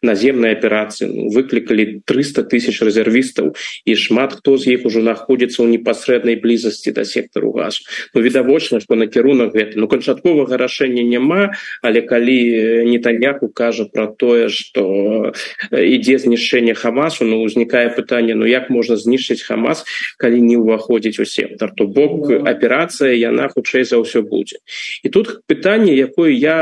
наземнай 0.01 0.57
аперацыі 0.57 1.13
ну, 1.13 1.29
выклікалі 1.29 2.01
300 2.09 2.49
тысяч 2.49 2.81
рэзервістаў 2.81 3.53
і 3.85 3.93
шмат 3.93 4.41
хто 4.41 4.57
з 4.57 4.77
іх 4.77 4.89
ужо 4.89 5.05
знаходзіцца 5.05 5.61
ў 5.61 5.77
непасрэднай 5.77 6.41
блізасці 6.41 6.97
да 6.97 7.05
сектару 7.05 7.53
газу 7.53 7.85
ну 8.15 8.25
відавочна 8.25 8.81
што 8.81 8.97
накірунак 8.97 9.53
гэты. 9.53 9.77
Ну 9.77 9.89
канчатковага 9.89 10.57
рашэння 10.57 11.05
няма 11.05 11.53
але 11.83 12.01
калі 12.01 12.89
нетаньяку 12.89 13.49
кажа 13.53 13.85
про 13.85 14.09
тое 14.09 14.49
что 14.49 15.35
ідзе 15.73 16.17
знішчэнне 16.25 16.73
хамасу 16.73 17.29
ну 17.29 17.45
узнікае 17.45 17.93
пытанне 17.93 18.33
ну 18.33 18.49
як 18.49 18.73
можна 18.73 18.97
знішчыць 18.97 19.45
хамас 19.45 19.85
калі 20.17 20.41
не 20.41 20.57
ўваходзіць 20.57 21.21
у 21.21 21.27
сектор 21.29 21.75
то 21.77 21.85
бок 21.85 22.33
аперацыя 22.33 23.13
яна 23.13 23.53
хутчэй 23.53 23.85
за 23.85 24.01
ўсё 24.01 24.25
будзе. 24.25 24.63
І 25.03 25.13
тут 25.13 25.45
пытанне 25.45 25.93
якое 25.93 26.33
я 26.33 26.46
я 26.47 26.59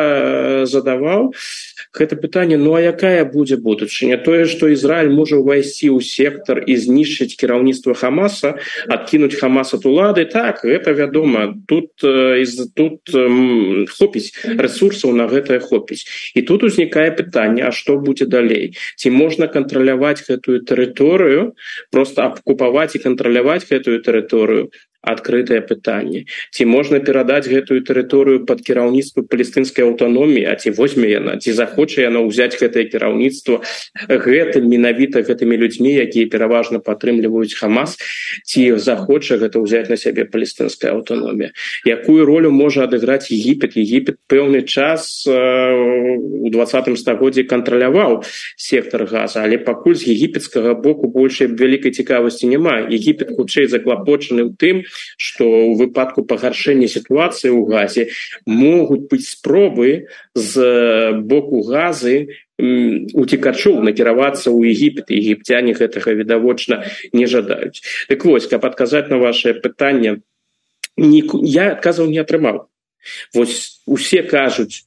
задаваў 0.65 1.33
гэта 1.93 2.17
пытанне 2.17 2.57
ну 2.57 2.75
а 2.75 2.81
якая 2.81 3.25
будзе 3.29 3.57
будучыня 3.57 4.17
тое 4.17 4.47
что 4.49 4.73
Ізраиль 4.73 5.13
можа 5.13 5.39
ўвайсці 5.39 5.93
ў 5.93 6.01
сектор 6.01 6.65
і 6.65 6.75
знішчыць 6.81 7.37
кіраўніцтва 7.37 7.95
хамаса 7.95 8.57
адкінуць 8.89 9.37
хамас 9.37 9.75
от 9.77 9.87
улады. 9.87 10.25
Так 10.25 10.65
гэта 10.65 10.97
вядома 10.97 11.53
тут 11.69 12.03
из 12.05 12.57
тут 12.75 13.13
хопіць 13.93 14.33
ресурсаў 14.45 15.13
на 15.13 15.29
гэтае 15.29 15.61
хопіць 15.61 16.05
і 16.35 16.43
тут 16.43 16.65
узнікае 16.65 17.11
пытанне 17.13 17.65
А 17.65 17.73
что 17.73 17.99
будзе 17.99 18.27
далей 18.27 18.77
ці 18.97 19.11
можна 19.11 19.47
кантраляваць 19.47 20.25
гэтую 20.29 20.65
тэрыторыю 20.69 21.53
просто 21.91 22.27
абкупаваць 22.29 22.95
і 22.97 23.03
кантраляваць 23.07 23.65
гэтую 23.71 24.01
тэрыторыю 24.03 24.71
адкрытае 25.05 25.61
пытанне. 25.61 26.25
Ці 26.51 26.65
можна 26.65 27.01
перадаць 27.01 27.47
гэтую 27.49 27.81
тэрыторыю 27.85 28.45
под 28.49 28.65
кіраўніцтва 28.65 29.29
палестынскай 29.29 29.85
аўтаноміі 29.85 30.49
а 30.49 30.57
ці 30.57 30.75
возьме 30.77 31.11
яна 31.13 31.37
ці 31.39 31.53
захоча 31.53 32.03
яна 32.09 32.25
ўзяць 32.25 32.57
гэтае 32.57 32.89
кіраўніцтва 32.89 33.61
гэтым 34.09 34.69
менавіта 34.69 35.23
гэтымі 35.27 35.57
людзьмі 35.61 35.93
якія 36.05 36.31
пераважна 36.33 36.81
падтрымліваюць 36.81 37.55
хамас 37.55 37.97
ці 38.45 38.77
захоча 38.81 39.37
гэта 39.41 39.61
ўзяць 39.61 39.89
на 39.93 39.97
сябе 40.01 40.25
палестынская 40.25 40.93
аўтаномія. 40.97 41.53
Якую 41.85 42.25
ролю 42.25 42.51
можа 42.51 42.85
адыграць 42.89 43.31
егіпет? 43.31 43.77
Егіпет 43.77 44.17
пэўны 44.29 44.65
час 44.65 45.25
э, 45.27 45.33
у 45.33 46.49
двадцатым 46.51 46.97
стагоддзі 46.97 47.45
кантраляваў 47.45 48.23
сектор 48.57 49.05
газа 49.05 49.45
але 49.45 49.59
пакуль 49.59 49.95
з 49.95 50.09
егіпетскага 50.15 50.75
боку 50.75 51.09
большай 51.09 51.49
вялікай 51.49 51.93
цікавасці 51.93 52.49
няма. 52.49 52.87
Егіпет 52.89 53.37
хутчэй 53.37 53.69
заклапочаны 53.69 54.49
ў 54.49 54.51
тым 54.57 54.85
что 55.17 55.45
у 55.45 55.75
выпадку 55.75 56.25
пагаршэння 56.25 56.89
сітуацыі 56.89 57.51
ў 57.51 57.63
газе 57.69 58.03
могуць 58.47 59.07
быць 59.11 59.29
спробы 59.29 60.09
з 60.35 60.55
боку 61.23 61.63
газы 61.67 62.35
уцікачоў 62.59 63.83
накіравацца 63.83 64.51
ў 64.51 64.71
егіпет. 64.71 65.11
Егіпцяне 65.11 65.75
гэтага 65.75 66.15
відавочна 66.15 66.87
не 67.13 67.27
жадаюць. 67.27 67.83
Так 68.09 68.25
вось 68.25 68.47
каб 68.47 68.63
адказаць 68.63 69.11
на 69.11 69.19
ваше 69.19 69.59
пытанне 69.59 70.23
я 70.97 71.75
адказаў 71.75 72.07
не 72.07 72.23
атрымаў. 72.23 72.71
Вось 73.35 73.83
усе 73.87 74.23
кажуць 74.23 74.87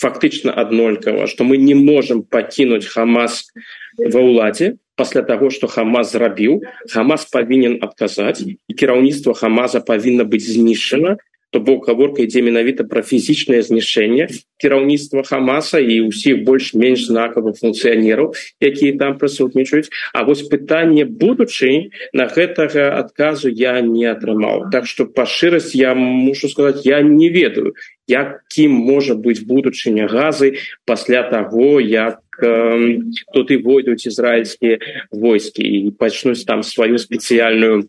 фактычна 0.00 0.52
аднолькава 0.56 1.28
што 1.30 1.44
мы 1.44 1.60
не 1.60 1.76
можемм 1.78 2.24
пакінуць 2.24 2.88
хамас 2.88 3.52
ва 3.96 4.20
ўладзе 4.20 4.80
пасля 5.00 5.24
таго 5.32 5.48
што 5.56 5.72
хамас 5.72 6.12
зрабіў 6.12 6.60
хамас 6.92 7.26
павінен 7.32 7.80
адказаць 7.88 8.44
і 8.44 8.54
кіраўніцтва 8.76 9.36
хамаза 9.42 9.80
павінна 9.92 10.28
быць 10.28 10.46
знішчана 10.52 11.16
то 11.50 11.60
бок 11.60 11.86
гаворка 11.88 12.22
ідзе 12.22 12.42
менавіта 12.46 12.86
пра 12.86 13.02
фізічнае 13.02 13.58
знішэнне 13.66 14.28
кіраўніцтва 14.62 15.24
хамаса 15.26 15.82
і 15.82 15.96
ўсіх 16.06 16.44
больш-менш 16.46 17.10
знакавых 17.10 17.58
функцыянераў 17.58 18.34
якія 18.62 18.98
там 19.02 19.18
прысутнічаюць 19.18 19.90
А 20.14 20.22
вось 20.24 20.46
пытанне 20.46 21.04
будучы 21.04 21.90
на 22.14 22.30
гэтага 22.30 22.94
адказу 23.02 23.50
я 23.50 23.80
не 23.82 24.06
атрымаў 24.06 24.70
так 24.70 24.86
што 24.86 25.10
па 25.10 25.26
шчырасць 25.26 25.74
я 25.74 25.94
мушу 25.94 26.52
сказаць 26.52 26.86
я 26.86 27.02
не 27.02 27.30
ведаю 27.34 27.74
якім 28.10 28.74
можа 28.74 29.14
быць 29.14 29.42
будучыня 29.46 30.10
газы. 30.10 30.58
Пасля 30.84 31.22
таго 31.22 31.78
як 31.80 32.19
тут 32.38 33.50
і 33.50 33.56
войдуць 33.56 34.06
ізраильскія 34.06 34.78
войскі 35.10 35.62
і 35.62 35.90
пачнуць 35.90 36.44
там 36.44 36.62
сваю 36.62 36.98
спецыяльную 36.98 37.88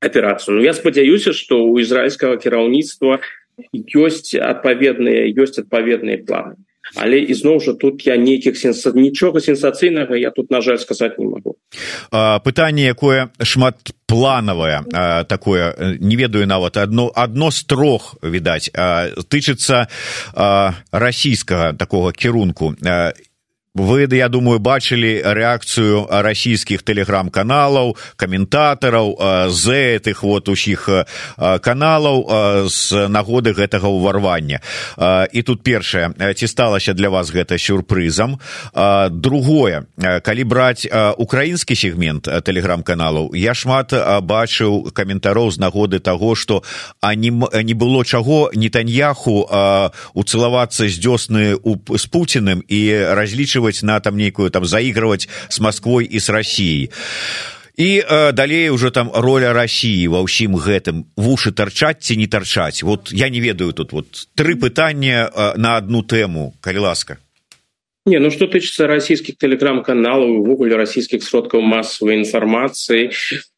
аперацыю 0.00 0.58
Ну 0.58 0.62
я 0.62 0.74
спадзяюся 0.74 1.32
что 1.32 1.64
у 1.64 1.78
ізраильскага 1.78 2.36
кіраўніцтва 2.36 3.20
ёсць 3.94 4.34
адпаведныя 4.34 5.26
ёсць 5.34 5.58
адпаведныя 5.58 6.22
планы. 6.24 6.56
Але 6.96 7.20
ізноў 7.20 7.60
жа 7.60 7.74
тут 7.76 8.06
я 8.06 8.16
нейкіх 8.16 8.56
сенса 8.56 8.92
нічога 8.94 9.40
сенсацыйнага 9.44 10.16
я 10.16 10.30
тут 10.30 10.50
на 10.50 10.60
жаль 10.64 10.78
сказаць 10.78 11.18
не 11.18 11.26
могу 11.26 11.56
пытанне 12.44 12.88
якое 12.88 13.28
шмат 13.42 13.92
планавае 14.06 14.80
такое 15.28 15.74
не 16.00 16.16
ведаю 16.16 16.46
нават 16.46 16.76
одно 16.76 17.12
одно 17.14 17.50
з 17.50 17.64
трох 17.64 18.16
відаць 18.22 18.72
тычыцца 19.28 19.86
расійскага 20.92 21.72
такого 21.74 22.12
кірунку 22.12 22.74
вы 23.78 24.08
я 24.10 24.28
думаю 24.28 24.58
бачылі 24.58 25.22
рэакцыю 25.22 26.10
расійскіх 26.10 26.82
тэлеграм-каналаў 26.82 27.94
каментатараў 28.16 29.16
з 29.54 29.64
этих 29.96 30.22
вот 30.22 30.48
усіх 30.48 30.88
каналаў 31.38 32.66
з 32.66 33.08
нагоды 33.08 33.54
гэтага 33.54 33.88
ўварвання. 33.88 34.60
І 35.32 35.42
тут 35.42 35.62
першае. 35.62 36.10
Ці 36.34 36.46
сталася 36.46 36.92
для 36.92 37.08
вас 37.08 37.30
гэта 37.30 37.58
сюрпрызам? 37.58 38.38
Другое. 39.10 39.86
Калі 39.96 40.44
браць 40.44 40.86
украінскі 41.16 41.74
сегмент 41.76 42.26
тэлеграм-каналаў 42.26 43.30
я 43.38 43.54
шмат 43.54 43.94
бачыў 44.22 44.90
каментароў 44.90 45.50
з 45.54 45.58
нагоды 45.62 46.02
таго 46.02 46.34
што 46.34 46.62
ані 47.00 47.30
не 47.62 47.74
было 47.74 48.04
чаго 48.04 48.50
нетаньяху 48.54 49.46
уцэлавацца 50.14 50.88
з 50.88 50.96
дзёсны 50.98 51.54
з 51.62 52.04
пуціным 52.10 52.62
і 52.66 52.80
разлічваць 53.14 53.67
разыгрывать 53.68 53.82
на 53.82 54.00
там 54.00 54.16
нейкую 54.16 54.50
там 54.50 54.64
заигрывать 54.64 55.28
с 55.48 55.60
москвой 55.60 56.04
и 56.04 56.18
с 56.18 56.28
россией. 56.28 56.90
І 57.76 58.02
э, 58.10 58.32
далей 58.32 58.70
уже 58.70 58.90
там 58.90 59.10
роля 59.14 59.52
россии 59.52 60.08
ва 60.08 60.18
ўсім 60.26 60.58
гэтым 60.58 61.06
вушы 61.14 61.52
торчаць 61.54 62.02
ці 62.02 62.16
не 62.18 62.26
торчаць 62.26 62.82
вот 62.82 63.12
я 63.12 63.30
не 63.30 63.38
ведаю 63.38 63.72
тут 63.72 63.92
вот 63.92 64.26
тры 64.34 64.58
пытання 64.58 65.30
э, 65.30 65.54
на 65.56 65.78
одну 65.78 66.02
тэму 66.02 66.58
калі 66.60 66.78
ласка 66.90 67.18
Не, 68.06 68.18
ну 68.24 68.30
что 68.32 68.46
тычыцца 68.48 68.86
расійскіх 68.88 69.36
тэлеграм-каналаў 69.42 70.40
увогуле 70.40 70.78
расійскіх 70.80 71.20
сродкаў 71.20 71.60
масавай 71.60 72.16
інфармацыі 72.22 73.10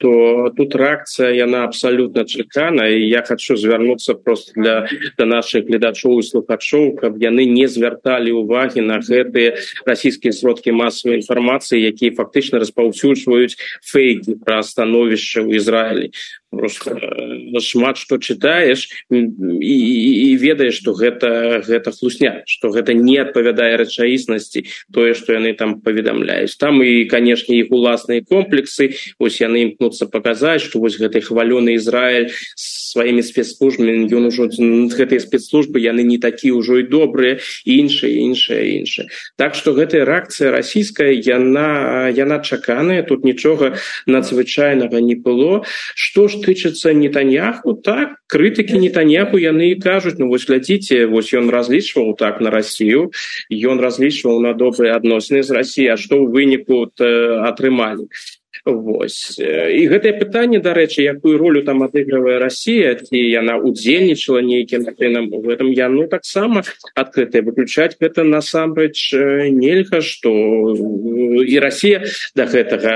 то 0.03 0.51
тут 0.57 0.75
рэакцыя 0.75 1.31
яна 1.37 1.63
абсалютна 1.69 2.25
чакана 2.25 2.89
і 2.91 3.05
я 3.07 3.23
хочу 3.23 3.55
звярнуцца 3.55 4.19
просто 4.19 4.57
для 4.57 4.75
да 5.19 5.29
наших 5.31 5.71
гледачоў 5.71 6.19
і 6.19 6.27
слухачоў 6.27 6.99
каб 6.99 7.23
яны 7.23 7.47
не 7.47 7.69
звярталі 7.71 8.35
увагі 8.43 8.83
на 8.83 8.99
гэтыя 8.99 9.55
расійскія 9.87 10.35
сродкі 10.35 10.75
масавай 10.75 11.21
інфармацыі 11.23 11.79
якія 11.87 12.17
фактычна 12.19 12.59
распаўсюджваюць 12.59 13.55
фейкі 13.87 14.41
пра 14.43 14.65
становішча 14.67 15.47
ў 15.47 15.63
Ізраілі 15.63 16.11
просто 16.51 16.91
э, 16.91 17.61
шмат 17.61 17.97
што 17.97 18.19
чытаеш 18.19 19.07
і, 19.11 19.19
і, 19.61 19.77
і 20.31 20.37
ведаеш 20.37 20.81
што 20.83 20.93
гэта 20.99 21.63
гэта 21.67 21.95
хлусня 21.95 22.43
што 22.47 22.71
гэта 22.75 22.95
не 22.95 23.19
адпавядае 23.23 23.79
рэчаіснасці 23.81 24.65
тое 24.93 25.15
што 25.15 25.39
яны 25.39 25.55
там 25.55 25.81
паведамляюць. 25.81 26.57
Там 26.59 26.83
і 26.83 27.05
канешне 27.07 27.63
іх 27.63 27.71
уласныя 27.71 28.25
комплексы 28.27 28.97
ось 29.19 29.41
яны 29.41 29.71
імкнуцца 29.71 30.11
паказаць 30.11 30.67
што 30.67 30.83
вось 30.83 30.99
гэты 30.99 31.23
хвалёны 31.23 31.79
Ізраиль 31.79 32.35
сваімі 32.57 33.23
спецслужбамі 33.23 34.11
ён 34.11 34.31
ужо 34.31 34.51
гэтыя 34.51 35.21
спецслужбы 35.23 35.79
яны 35.79 36.03
не 36.03 36.19
такі 36.19 36.57
ўжо 36.59 36.83
і 36.83 36.89
добрыя 36.91 37.39
іншыя 37.65 38.11
іншыя 38.11 38.63
іншыя 38.83 39.07
так 39.37 39.55
што 39.55 39.73
гэтая 39.77 40.03
рэакцыя 40.05 40.51
расійская 40.51 41.15
яна 41.15 42.11
яна 42.11 42.43
чаканая 42.43 43.03
тут 43.07 43.25
нічога 43.25 43.77
надзвычайнага 44.07 45.01
не 45.01 45.15
было. 45.15 45.63
Што 45.95 46.29
ж 46.29 46.40
тычыцца 46.43 46.93
нетаньяху 46.97 47.75
так 47.75 48.17
крытыкі 48.33 48.81
нетаньяху 48.81 49.39
яны 49.39 49.75
кажуць 49.81 50.17
ну 50.19 50.29
вось 50.33 50.47
глядзіце 50.49 51.07
вось 51.13 51.33
ён 51.37 51.51
разлічваў 51.53 52.17
так 52.17 52.41
на 52.41 52.51
Россию 52.51 53.11
ён 53.51 53.81
разлічваў 53.81 54.41
на 54.41 54.53
добрыя 54.55 54.97
адносіны 54.97 55.43
з 55.43 55.51
Росси 55.57 55.87
А 55.87 55.97
што 56.01 56.21
ў 56.21 56.33
выніку 56.33 56.89
атрымалі 57.47 58.09
Вось. 58.65 59.41
І 59.41 59.89
гэтае 59.89 60.21
пытанне 60.21 60.61
дарэчы 60.61 61.01
якую 61.09 61.39
ролю 61.41 61.65
там 61.65 61.83
адыгрывае 61.83 62.37
Россия 62.37 62.93
ці 62.93 63.17
яна 63.17 63.57
удзельнічала 63.57 64.45
нейкім 64.45 64.85
чынам 65.01 65.33
у 65.33 65.41
гэтым 65.41 65.73
я 65.73 65.89
ну 65.89 66.05
таксама 66.07 66.63
адкрытая. 66.95 67.41
Выключаць 67.41 67.97
гэта 67.97 68.25
насамрэч 68.25 69.17
нельга 69.57 70.05
што 70.05 70.29
і 71.41 71.57
Россия 71.59 72.05
до 72.37 72.45
да 72.45 72.47
гэтага 72.53 72.93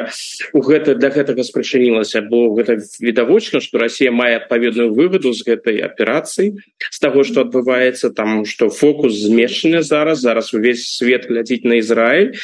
у 0.53 0.61
гэта 0.61 0.95
до 0.95 1.09
да 1.09 1.11
гэтага 1.17 1.41
спрачынілася 1.41 2.21
бо 2.29 2.53
гэта 2.53 2.77
відавочна 3.01 3.65
што 3.65 3.81
Россия 3.81 4.13
мае 4.13 4.37
адпаведную 4.45 4.93
выгоду 4.93 5.33
з 5.33 5.49
гэтай 5.49 5.81
аперацыі 5.81 6.61
з 6.61 6.99
таго 7.01 7.25
што 7.25 7.49
адбываецца 7.49 8.13
там 8.13 8.45
што 8.45 8.69
фокус 8.69 9.17
змешчаны 9.17 9.81
зараз. 9.81 10.21
Зараз 10.21 10.53
увесь 10.53 10.85
свет 10.93 11.25
глядзіць 11.25 11.65
на 11.65 11.81
Ізраиль 11.81 12.37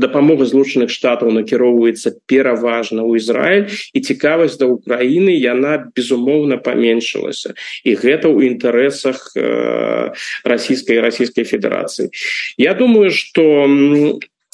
дапамога 0.00 0.48
злучаных 0.48 0.88
штатаў 0.90 1.30
накіроўвае 1.36 1.89
накіроўваецца 1.90 2.20
пераважна 2.26 3.02
ў 3.02 3.18
Ізраиль 3.18 3.66
і 3.92 3.98
цікавасць 4.00 4.58
да 4.58 4.66
Украіны 4.66 5.34
яна 5.34 5.90
безумоўна 5.94 6.56
паменшылася 6.56 7.54
і 7.84 7.94
гэта 7.94 8.28
ў 8.30 8.54
інтарэсах 8.54 9.32
э, 9.36 10.14
расійскай 10.44 11.00
расійскай 11.00 11.44
федэрацыі 11.44 12.10
Я 12.56 12.74
думаю 12.74 13.10
что 13.10 13.66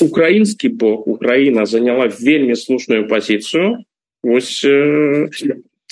украінскі 0.01 0.69
бок 0.69 1.07
Украіна 1.07 1.67
заняла 1.67 2.09
вельмі 2.09 2.57
слушную 2.57 3.09
пазіцыю 3.09 3.85
ось 4.23 4.65
э, 4.65 5.29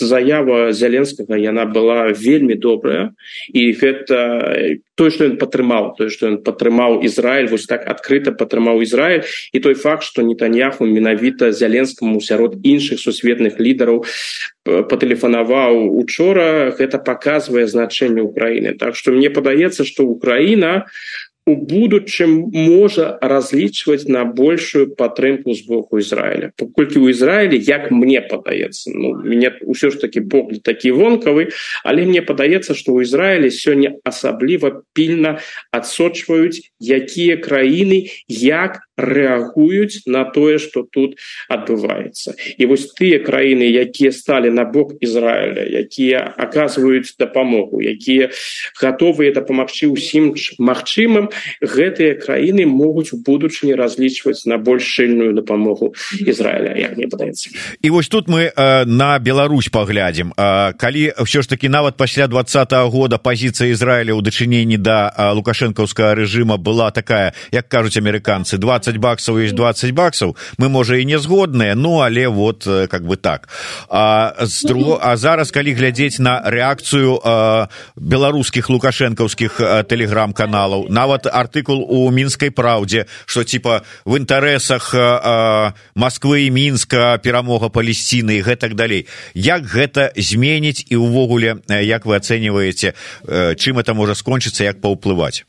заява 0.00 0.72
зяленскага 0.72 1.38
яна 1.38 1.66
была 1.66 2.10
вельмі 2.10 2.54
добрая. 2.54 3.14
І 3.52 3.72
гэта 3.72 4.80
той 4.94 5.10
что 5.10 5.26
ён 5.26 5.36
падтрымаў 5.38 5.94
той 5.98 6.10
что 6.10 6.30
ён 6.30 6.38
падтрымаў 6.46 7.02
Ізраиль 7.02 7.50
вось 7.50 7.66
так 7.66 7.82
адкрыта 7.86 8.30
падтрымаў 8.30 8.82
Ізраиль 8.82 9.26
і 9.52 9.58
той 9.58 9.74
факт 9.74 10.06
что 10.06 10.22
нетаньяху 10.22 10.86
менавіта 10.86 11.50
зяленскаму 11.50 12.20
сярод 12.20 12.58
іншых 12.62 13.02
сусветных 13.02 13.58
лідараў 13.58 14.04
патэлефанаваў 14.64 15.98
учора 15.98 16.70
гэта 16.78 16.98
показвае 16.98 17.66
значэнне 17.66 18.22
Украіны 18.22 18.78
Так 18.78 18.94
что 18.94 19.10
мне 19.10 19.30
падаецца 19.30 19.84
что 19.84 20.06
Украіна 20.06 20.86
у 21.46 21.56
будучым 21.56 22.48
можа 22.52 23.18
разлічваць 23.20 24.08
на 24.08 24.24
большую 24.24 24.96
падтрымку 24.96 25.52
з 25.52 25.66
боку 25.68 26.00
Ізраіля. 26.00 26.50
Паколькі 26.56 27.04
ў 27.04 27.12
Ізраілі 27.12 27.60
як 27.60 27.92
мне 27.92 28.24
падаецца 28.24 28.88
ну, 28.96 29.12
мне 29.20 29.52
ўсё 29.60 29.92
ж 29.92 30.00
таки 30.00 30.24
погляд 30.24 30.64
такі 30.64 30.96
вонкавы 30.96 31.52
але 31.84 32.08
мне 32.08 32.24
падаецца 32.24 32.72
што 32.72 32.96
ў 32.96 33.04
Ізраілі 33.04 33.52
сёння 33.52 34.00
асабліва 34.08 34.80
пільна 34.96 35.44
адсочваюць 35.68 36.64
якія 36.80 37.36
краіны 37.36 38.08
як 38.28 38.80
рэагуюць 38.96 40.06
на 40.06 40.24
тое 40.24 40.58
что 40.58 40.86
тут 40.86 41.18
адбываецца. 41.48 42.34
І 42.58 42.66
вось 42.70 42.94
тыя 42.94 43.18
краіны 43.18 43.66
якія 43.66 44.12
сталі 44.14 44.50
на 44.54 44.64
бок 44.64 44.94
Ізраіля 45.00 45.66
якія 45.66 46.34
аказваюць 46.38 47.18
дапамогу 47.18 47.82
якія 47.82 48.30
гатовыя 48.78 49.34
дапамагчы 49.34 49.90
ўсім 49.90 50.34
магчымым 50.58 51.34
гэтыя 51.58 52.14
краіны 52.22 52.66
могуць 52.70 53.10
у 53.10 53.18
будучыні 53.18 53.74
разлічваць 53.74 54.46
на 54.46 54.58
больш 54.58 54.86
шчыльную 54.86 55.34
дапамогу 55.34 55.94
Ізраіля 56.22 56.78
як 56.78 56.96
мне 56.96 57.10
падаецца. 57.10 57.50
І 57.82 57.90
вось 57.90 58.08
тут 58.08 58.28
мы 58.28 58.54
э, 58.54 58.84
на 58.86 59.18
Беларусь 59.18 59.68
паглядзім. 59.68 60.32
Э, 60.38 60.72
калі 60.78 61.10
ўсё 61.18 61.42
ж 61.42 61.48
таки 61.48 61.68
нават 61.68 61.96
пасля 61.96 62.30
двадцатого 62.30 62.90
года 62.90 63.18
пазіцыя 63.18 63.74
Ізраіля 63.74 64.14
ў 64.14 64.22
дачыненні 64.22 64.78
да 64.78 65.10
лукашэнкаўскага 65.34 66.14
рэжыма 66.14 66.56
была 66.62 66.94
такая 66.94 67.34
як 67.50 67.66
кажуць 67.68 67.98
амерыканцы 67.98 68.58
20 68.58 68.83
баксаў 68.98 69.40
есть 69.40 69.54
20 69.54 69.90
баксаў 69.94 70.36
мы 70.58 70.68
можа 70.68 70.96
і 70.96 71.04
не 71.04 71.18
згодныя 71.18 71.74
ну 71.74 72.00
але 72.00 72.28
вот 72.28 72.66
э, 72.66 72.86
как 72.86 73.06
бы 73.06 73.16
так. 73.16 73.48
А, 73.88 74.34
друг... 74.64 74.98
а 75.00 75.16
зараз 75.16 75.50
калі 75.50 75.74
глядзець 75.74 76.18
на 76.18 76.42
рэакцыю 76.44 77.20
э, 77.22 77.66
беларускіх 77.96 78.70
лукашэнкаўскіх 78.70 79.60
э, 79.60 79.82
тэлеграм-каналаў 79.88 80.88
нават 80.88 81.26
артыкул 81.26 81.84
у 81.88 82.10
мінскай 82.10 82.50
праўдзе 82.50 83.06
что 83.26 83.44
типа 83.44 83.82
в 84.04 84.16
інтарэсах 84.16 84.94
москвы 85.94 86.46
і 86.46 86.50
мінска 86.50 87.18
перамога 87.22 87.68
палесціны 87.68 88.42
гэтак 88.42 88.74
далей. 88.74 89.06
Як 89.34 89.64
гэта 89.64 90.12
зменіць 90.16 90.84
і 90.90 90.96
увогуле 90.96 91.62
як 91.68 92.06
вы 92.06 92.16
ацэньваеце 92.16 92.94
чым 93.56 93.78
это 93.78 93.94
можа 93.94 94.14
скончыцца 94.14 94.64
як 94.64 94.80
паўплываць 94.80 95.44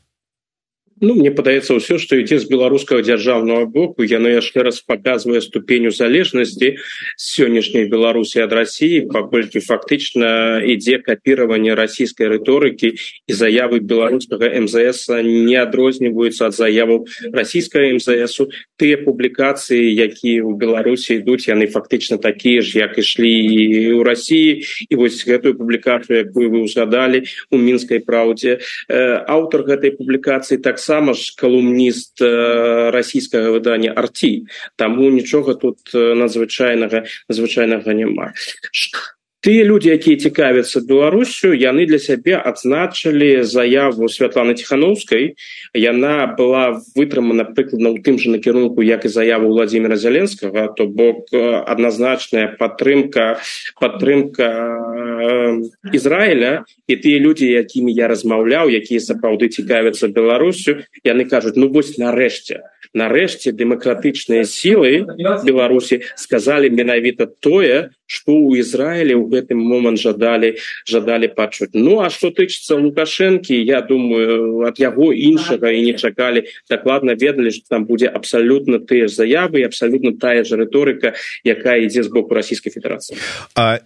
Ну, 1.00 1.12
мне 1.12 1.28
падаецца 1.28 1.76
ўсё 1.76 2.00
што 2.00 2.16
ідзе 2.16 2.40
з 2.40 2.48
беларускага 2.48 3.04
дзяржаўнага 3.04 3.68
боку 3.68 4.00
яно 4.00 4.32
яшчэ 4.32 4.64
раз 4.64 4.80
паказвае 4.80 5.44
ступеню 5.44 5.92
залежнасці 5.92 6.80
сённяшняй 7.20 7.84
беларусі 7.92 8.40
ад 8.40 8.56
рассіі 8.56 9.04
паколькі 9.12 9.60
фактычна 9.60 10.64
ідзе 10.64 10.96
капіраванне 11.04 11.76
расійскай 11.76 12.32
рыторыкі 12.32 12.96
і 12.96 13.32
заявы 13.36 13.84
беларускага 13.84 14.48
мзс 14.56 15.12
не 15.20 15.60
адрозніваюцца 15.60 16.48
ад 16.48 16.56
заяву 16.56 17.04
расійскага 17.28 17.92
мзсу. 18.00 18.48
Тыя 18.80 18.96
публікацыі 18.96 19.84
якія 20.00 20.48
ў 20.48 20.56
беларусі 20.56 21.20
ідуць 21.20 21.44
яны 21.44 21.68
фактычна 21.68 22.16
такія 22.16 22.64
ж 22.64 22.80
як 22.80 22.96
ішлі 22.96 23.36
ў 23.92 24.00
рассіі 24.00 24.64
і 24.88 24.94
вось 24.96 25.20
гэтую 25.28 25.60
публікацыю 25.60 26.24
якую 26.24 26.48
вы 26.56 26.64
узгадалі 26.64 27.28
у 27.52 27.60
мінскай 27.60 28.00
праўдзе 28.00 28.64
аўтар 28.88 29.68
гэтай 29.68 29.92
публікацыі 29.92 30.64
так 30.64 30.80
таксама 30.86 31.14
ж 31.18 31.34
калумніст 31.34 32.22
расійскага 32.94 33.50
выдання 33.50 33.90
арці 33.90 34.46
таму 34.78 35.10
нічога 35.10 35.58
тут 35.58 35.90
надзвычайнага 35.90 37.02
звычайнага 37.26 37.90
няма 37.90 38.30
тыя 39.46 39.62
людзі 39.62 39.94
якія 39.94 40.18
цікавяцца 40.18 40.82
беларусю 40.82 41.54
яны 41.54 41.86
для 41.86 42.02
сябе 42.02 42.34
адзначылі 42.34 43.46
заяву 43.46 44.10
святланы 44.10 44.58
тихохановскай 44.58 45.38
яна 45.70 46.34
была 46.34 46.82
вытрымана 46.98 47.46
прыкладна 47.54 47.94
ў 47.94 48.02
тым 48.02 48.18
же 48.18 48.34
накірунку 48.34 48.82
як 48.82 49.06
і 49.06 49.12
заяву 49.14 49.54
владимира 49.54 49.94
зяленскага 49.94 50.66
то 50.74 50.90
бок 50.90 51.30
адназначная 51.30 52.58
падтрымка 52.58 53.38
падтрымка 53.78 54.50
ізраіля 55.94 56.66
і 56.90 56.94
тыя 56.98 57.22
людзі 57.22 57.46
якімі 57.46 57.94
я 57.94 58.10
размаўляў 58.10 58.66
якія 58.66 58.98
сапраўды 58.98 59.46
цікавяцца 59.54 60.10
беларусю 60.10 60.82
яны 61.06 61.30
кажуць 61.30 61.54
ну 61.54 61.70
вось 61.70 61.94
нарэшце 62.02 62.66
нарэшце 62.96 63.52
дэмакратычныя 63.52 64.48
сілы 64.48 65.04
беларусі 65.44 66.00
сказалі 66.16 66.72
менавіта 66.72 67.28
тое 67.28 67.92
што 68.06 68.32
ў 68.32 68.62
ізраілі 68.62 69.18
ў 69.18 69.24
гэтым 69.34 69.58
момант 69.58 69.98
жадалі 69.98 70.56
жадалі 70.86 71.28
пачуць. 71.34 71.74
Ну 71.74 71.98
а 72.00 72.08
што 72.10 72.30
тычыцца 72.30 72.78
лукашэнкі 72.78 73.58
я 73.58 73.82
думаю 73.82 74.62
ад 74.66 74.78
яго 74.78 75.10
іншага 75.10 75.74
і 75.74 75.82
не 75.90 75.94
чакалі. 75.98 76.46
Дакладна 76.70 77.18
ведалі 77.18 77.50
што 77.50 77.66
там 77.76 77.84
будзе 77.84 78.06
абсалютна 78.06 78.78
тыя 78.78 79.10
ж 79.10 79.18
заявы 79.18 79.66
абсалютна 79.66 80.14
тая 80.14 80.46
ж 80.46 80.54
рыторыка 80.54 81.18
якая 81.42 81.82
ідзе 81.82 82.06
з 82.06 82.10
боку 82.14 82.38
расійскай 82.38 82.70
федэрацыі. 82.70 83.18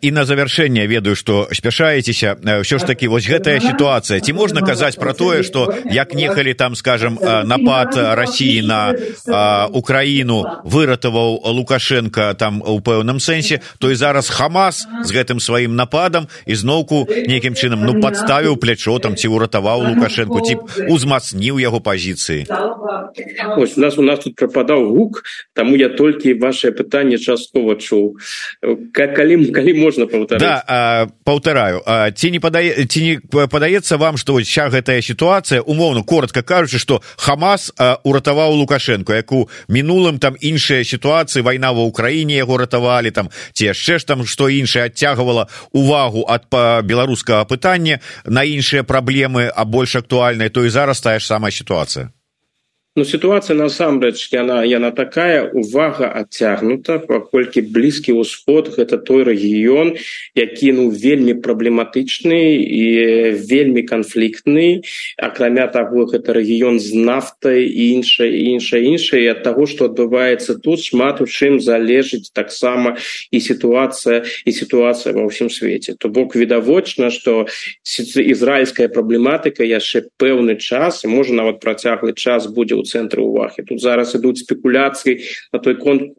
І 0.04 0.08
на 0.12 0.28
завяршэнне 0.28 0.84
ведаю 0.84 1.16
што 1.16 1.48
спяшаецеся. 1.48 2.36
Ўсё 2.36 2.76
ж 2.76 2.84
такі 2.84 3.08
вось 3.08 3.24
гэтая 3.24 3.56
сітуацыя. 3.64 4.20
Ці 4.20 4.36
можна 4.36 4.60
казаць 4.60 5.00
пра 5.00 5.16
тое 5.16 5.40
што 5.42 5.72
як 5.88 6.12
нехалі 6.12 6.52
там 6.52 6.76
скажем 6.76 7.16
напад 7.24 7.96
рассіі 7.96 8.68
на 8.68 8.99
украіну 9.72 10.44
выратаваў 10.64 11.40
лукашенко 11.44 12.34
там 12.38 12.62
у 12.62 12.80
пэўным 12.80 13.20
сэнсе 13.20 13.60
то 13.78 13.90
і 13.90 13.94
зараз 13.94 14.28
хамас 14.28 14.86
з 15.04 15.10
гэтым 15.12 15.40
сваім 15.40 15.76
нападам 15.76 16.28
ізноўку 16.46 17.06
нейкім 17.08 17.54
чынам 17.54 17.84
ну 17.84 18.00
падставіў 18.00 18.56
плячо 18.56 18.98
там 18.98 19.16
ці 19.16 19.28
ўратаваў 19.28 19.86
лукашенко 19.92 20.40
ці 20.40 20.54
узмацніў 20.88 21.60
яго 21.60 21.80
пазіцыі. 21.80 22.46
Ось 23.56 23.76
нас 23.76 23.98
у 23.98 24.02
нас 24.02 24.20
тут 24.20 24.36
прападаў 24.36 24.86
гук 24.90 25.22
таму 25.54 25.76
я 25.76 25.88
толькі 25.88 26.34
ваше 26.34 26.70
пытанне 26.70 27.18
часткова 27.18 27.76
чуў. 27.76 28.16
Калі 28.92 29.50
калі 29.52 29.72
можна 29.74 30.06
да, 30.38 31.06
паўтараю. 31.24 31.82
Ці 32.14 32.30
не 32.30 32.40
падае 32.40 32.86
ці 32.86 33.00
не 33.02 33.14
падаецца 33.30 33.96
вам 33.96 34.16
што 34.16 34.38
вся 34.40 34.68
гэтая 34.70 35.00
сітуацыя 35.02 35.60
умоўно 35.60 36.02
коротко 36.04 36.42
кажучы 36.42 36.78
што 36.78 37.00
хамас 37.16 37.72
уратаваў 38.04 38.54
лукашенко 38.80 39.14
як 39.14 39.32
у 39.32 39.48
мінулым 39.68 40.18
там 40.18 40.36
іншыя 40.40 40.84
сітуацыі 40.84 41.42
вайна 41.42 41.72
ва 41.72 41.84
ўкраіне 41.84 42.34
яго 42.36 42.56
ратавалі 42.56 43.10
там 43.10 43.28
ці 43.52 43.70
яшчэ 43.70 43.98
ж 43.98 44.06
там 44.06 44.26
што 44.26 44.48
іншае 44.48 44.88
адцягвала 44.88 45.48
увагу 45.72 46.24
ад 46.28 46.48
па 46.50 46.82
беларускага 46.82 47.44
пытання 47.44 48.00
на 48.24 48.44
іншыя 48.44 48.82
праблемы 48.82 49.52
а 49.54 49.64
больш 49.64 49.96
актуальныя 49.96 50.50
то 50.50 50.64
і 50.64 50.68
зараз 50.68 51.00
тая 51.00 51.18
ж 51.18 51.26
самая 51.26 51.52
сітуацыя 51.52 52.10
Ну, 52.96 53.04
сітуацыя 53.06 53.54
насамрэч 53.54 54.34
яна 54.34 54.64
яна 54.66 54.90
такая 54.90 55.46
увага 55.46 56.08
адцягнута 56.10 56.98
паколькі 56.98 57.62
блізкі 57.70 58.18
ўсход 58.18 58.74
гэта 58.74 58.98
той 58.98 59.22
рэгіён 59.30 59.94
які 60.34 60.74
ну 60.74 60.90
вельмі 60.90 61.38
праблематычны 61.38 62.58
і 62.66 62.82
вельмі 63.46 63.86
канфліктны 63.86 64.82
акрамя 65.22 65.70
таго 65.70 66.10
гэта 66.10 66.34
рэгіён 66.34 66.82
з 66.82 66.98
нафтай 66.98 67.62
і 67.62 68.02
іншай 68.02 68.58
іншай 68.58 68.82
іншай 68.90 69.22
ад 69.30 69.46
таго 69.46 69.70
што 69.70 69.86
адбываецца 69.86 70.58
тут 70.58 70.82
шмат 70.82 71.22
у 71.22 71.30
чым 71.30 71.62
залежыць 71.62 72.34
таксама 72.34 72.98
і 73.30 73.38
сітуацыя 73.38 74.26
і 74.26 74.50
сітуацыя 74.50 75.14
ва 75.14 75.30
ўсім 75.30 75.46
свеце 75.46 75.94
то 75.94 76.10
бок 76.10 76.34
відавочна 76.34 77.14
што 77.14 77.46
ізраільская 77.86 78.90
праблематыка 78.90 79.62
яшчэ 79.62 80.10
пэўны 80.18 80.58
час 80.58 81.06
можа 81.06 81.38
нават 81.38 81.62
працяглы 81.62 82.18
час 82.18 82.50
будзе 82.50 82.79
ў 82.80 82.88
цэнтры 82.88 83.22
увагі 83.22 83.66
тут 83.68 83.78
зараз 83.84 84.16
ідуць 84.16 84.40
спекуляцыі 84.42 85.20
на 85.52 85.60
той 85.60 85.76
конт 85.78 86.16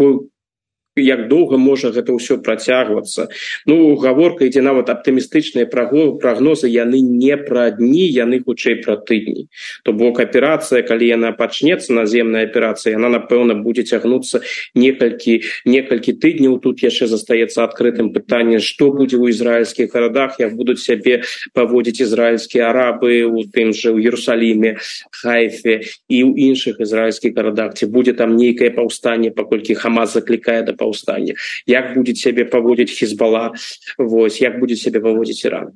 як 0.96 1.28
доўга 1.32 1.56
можа 1.56 1.92
гэта 1.96 2.12
ўсё 2.12 2.44
працягвацца. 2.44 3.32
Ну 3.64 3.96
гаворка 3.96 4.44
ідзе 4.44 4.60
нават 4.60 4.92
аптымістычныя 4.92 5.64
прагнозы 5.72 6.68
яны 6.68 7.00
не 7.00 7.38
пра 7.40 7.72
дні 7.72 8.04
яны 8.12 8.44
хутчэй 8.44 8.84
пра 8.84 9.00
тыдні. 9.00 9.48
То 9.88 9.96
бок 9.96 10.20
аперацыя 10.20 10.84
калі 10.84 11.08
яна 11.08 11.32
пачнецца 11.32 11.96
наземная 11.96 12.44
аперацыя 12.44 13.00
яна 13.00 13.08
напэўна 13.08 13.56
будзе 13.64 13.88
цягнуцца 13.88 14.44
некалькі 14.76 15.48
некалькі 15.64 16.12
тыдняў. 16.20 16.60
Тут 16.60 16.84
яшчэ 16.84 17.08
застаецца 17.08 17.64
адкрытым 17.64 18.12
пытанне 18.12 18.60
што 18.60 18.92
будзе 18.92 19.16
ў 19.16 19.32
ізраільскіх 19.32 19.96
гарадах 19.96 20.44
як 20.44 20.60
будуць 20.60 20.84
сябе 20.84 21.24
паводзіць 21.56 22.04
ізраільскія 22.04 22.68
арабы 22.68 23.24
у 23.32 23.48
тым 23.48 23.72
же 23.72 23.96
ў 23.96 24.12
Ерусаліме 24.12 24.76
хайфе 25.16 25.88
і 26.12 26.18
ў 26.28 26.36
іншых 26.52 26.84
ізраільскіх 26.84 27.32
гарадах 27.32 27.80
ці 27.80 27.88
будзе 27.88 28.12
там 28.12 28.36
нейкае 28.36 28.76
паўстанне 28.76 29.32
паколькі 29.32 29.80
хамас 29.80 30.20
заклікае 30.20 30.68
да 30.68 30.81
паўстання 30.82 31.38
як 31.70 31.94
будет 31.96 32.18
сябе 32.18 32.50
паводзіць 32.50 32.92
хізбала 32.98 33.54
Вось 33.98 34.42
як 34.42 34.60
будет 34.60 34.80
сябе 34.82 35.00
паводзіць 35.00 35.46
иран. 35.46 35.74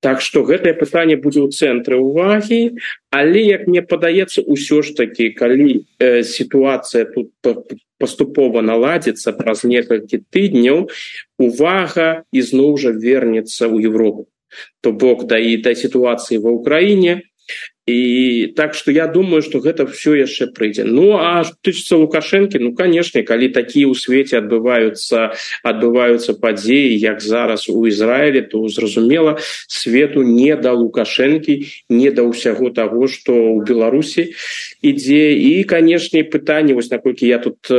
Так 0.00 0.20
что 0.20 0.44
гэтае 0.44 0.72
пытанне 0.76 1.16
будзе 1.16 1.40
ў 1.44 1.52
цэнтры 1.52 2.00
увагі 2.00 2.76
але 3.10 3.42
як 3.44 3.66
мне 3.68 3.82
падаецца 3.82 4.44
ўсё 4.44 4.80
ж 4.80 4.96
таки 4.96 5.30
калі 5.36 5.84
э, 6.00 6.22
сітуацыя 6.22 7.04
тут 7.04 7.32
паступова 7.98 8.60
наладзіцца 8.60 9.32
праз 9.36 9.64
некалькі 9.64 10.20
тыдняў 10.30 10.88
увага 11.40 12.24
ізноў 12.32 12.76
жа 12.76 12.92
вернецца 12.92 13.68
ў 13.68 13.88
Европу. 13.88 14.28
То 14.80 14.92
бок 14.92 15.24
да 15.26 15.40
і 15.40 15.56
да 15.64 15.74
сітуацыі 15.74 16.40
ва 16.44 16.52
ўкраіне 16.56 17.24
і 17.86 18.52
так 18.56 18.74
что 18.74 18.90
я 18.90 19.06
думаю 19.06 19.42
что 19.42 19.60
гэта 19.60 19.86
все 19.86 20.14
яшчэ 20.18 20.50
прыйдзе. 20.50 20.82
Ну 20.82 21.14
а 21.22 21.46
тычыцца 21.62 21.94
лукашэнкі 21.94 22.58
ну 22.58 22.74
канешне 22.74 23.22
калі 23.22 23.46
такія 23.54 23.86
ў 23.86 23.94
свеце 23.94 24.42
адбываюцца 24.42 25.38
адбываюцца 25.62 26.34
падзеі 26.34 26.98
як 26.98 27.22
зараз 27.22 27.70
у 27.70 27.86
Ізраілі 27.86 28.50
то 28.50 28.66
зразумела 28.66 29.38
свету 29.70 30.26
не 30.26 30.50
да 30.58 30.74
лукашэнкі 30.74 31.86
не 31.88 32.10
да 32.10 32.26
ўсяго 32.26 32.74
того 32.74 33.06
что 33.06 33.54
у 33.54 33.62
беларусі 33.62 34.34
ідзе. 34.82 35.38
І 35.38 35.62
канешне 35.62 36.26
пытанне 36.26 36.74
вось 36.74 36.90
наколькі 36.90 37.30
я 37.30 37.38
тут 37.38 37.70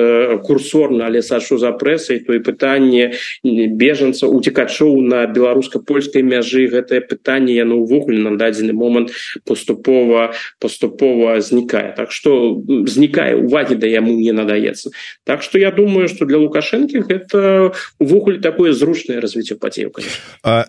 курсорна 0.48 1.12
але 1.12 1.20
сашу 1.20 1.60
за 1.60 1.76
прэсай 1.76 2.24
то 2.24 2.32
і 2.32 2.40
пытанне 2.40 3.20
бежанца 3.44 4.32
уцекачоў 4.32 5.04
на 5.04 5.28
беларуска-польскай 5.28 6.24
мяжы. 6.24 6.72
Гэтае 6.72 7.04
пытанне 7.04 7.60
яно 7.60 7.84
ўвогуле 7.84 8.24
на 8.24 8.40
дадзены 8.40 8.72
момант 8.72 9.12
поступова 9.44 9.97
паступова 9.98 10.34
паступова 10.60 11.42
знікае 11.42 11.94
так 11.98 12.12
что 12.12 12.62
знікае 12.86 13.36
увагі 13.36 13.76
да 13.76 13.88
яму 13.88 14.14
не 14.14 14.32
надаецца 14.32 14.90
так 15.24 15.42
что 15.42 15.60
я 15.60 15.72
думаю 15.72 16.08
что 16.08 16.26
для 16.26 16.38
лукашэнкі 16.38 17.04
это 17.10 17.74
увогуле 18.00 18.40
такое 18.40 18.74
зручнае 18.74 19.20
развіццё 19.20 19.56
падзею 19.56 19.92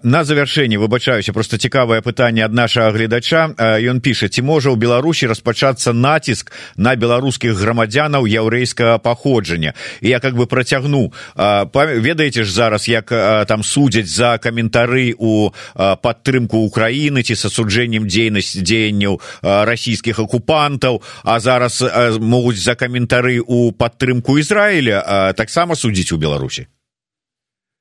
на 0.03 0.25
завяршэнне 0.25 0.79
выбачаюся 0.79 1.33
просто 1.33 1.59
цікавае 1.59 2.01
пытанне 2.01 2.45
ад 2.45 2.53
нашага 2.53 2.91
гледача. 2.93 3.55
Ён 3.59 4.01
піша 4.01 4.29
ці 4.29 4.43
можа 4.43 4.71
ў 4.71 4.77
беларусі 4.79 5.29
распачацца 5.29 5.93
націск 5.93 6.53
на 6.77 6.97
беларускіх 6.97 7.53
грамадзянаў 7.53 8.27
яўрэйскага 8.27 8.99
паходжання? 8.99 9.75
Я 10.01 10.21
как 10.21 10.35
бы 10.35 10.47
працягну. 10.47 11.13
Ведаеце 11.37 12.45
ж 12.45 12.51
зараз 12.53 12.89
як 12.89 13.11
там 13.49 13.63
судзяць 13.63 14.09
за 14.09 14.39
каментары 14.39 15.15
у 15.19 15.51
падтрымку 15.75 16.59
Украіны 16.65 17.23
ці 17.23 17.35
с 17.35 17.45
асуджэннем 17.45 18.07
дзейнасць 18.09 18.57
дзеянняў 18.57 19.18
расійскіх 19.43 20.19
акупантаў 20.25 21.03
а 21.25 21.39
зараз 21.41 21.83
могуць 22.21 22.59
за 22.63 22.75
каментары 22.75 23.39
у 23.45 23.71
падтрымку 23.73 24.39
Ізраіля 24.39 25.33
таксама 25.37 25.75
судзіць 25.75 26.13
у 26.13 26.19
беларусі 26.19 26.69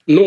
Ну 0.08 0.24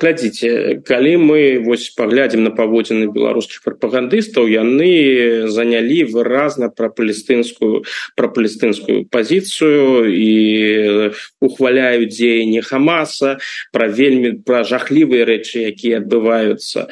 глядзіце 0.00 0.80
калі 0.88 1.12
мы 1.20 1.40
вось 1.60 1.92
паглядзім 1.92 2.48
на 2.48 2.52
паводзіны 2.56 3.12
беларускіх 3.12 3.60
прапагандыстаў 3.60 4.48
яны 4.48 5.44
занялі 5.52 6.08
выразна 6.08 6.72
пра 6.72 6.88
палестынскую 6.88 7.84
пра 8.16 8.32
палестынскую 8.32 9.04
пазіцыю 9.12 10.08
і 10.08 11.12
ухваляюць 11.44 12.08
дзеянне 12.08 12.64
хамаса 12.64 13.36
пра 13.68 13.92
вельмі 13.92 14.40
пра 14.48 14.64
жахлівыя 14.64 15.28
рэчы 15.28 15.68
якія 15.68 16.00
адбываюцца. 16.00 16.88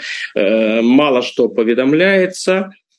Мала 0.85 1.24
што 1.24 1.48
паведамляецца 1.48 2.68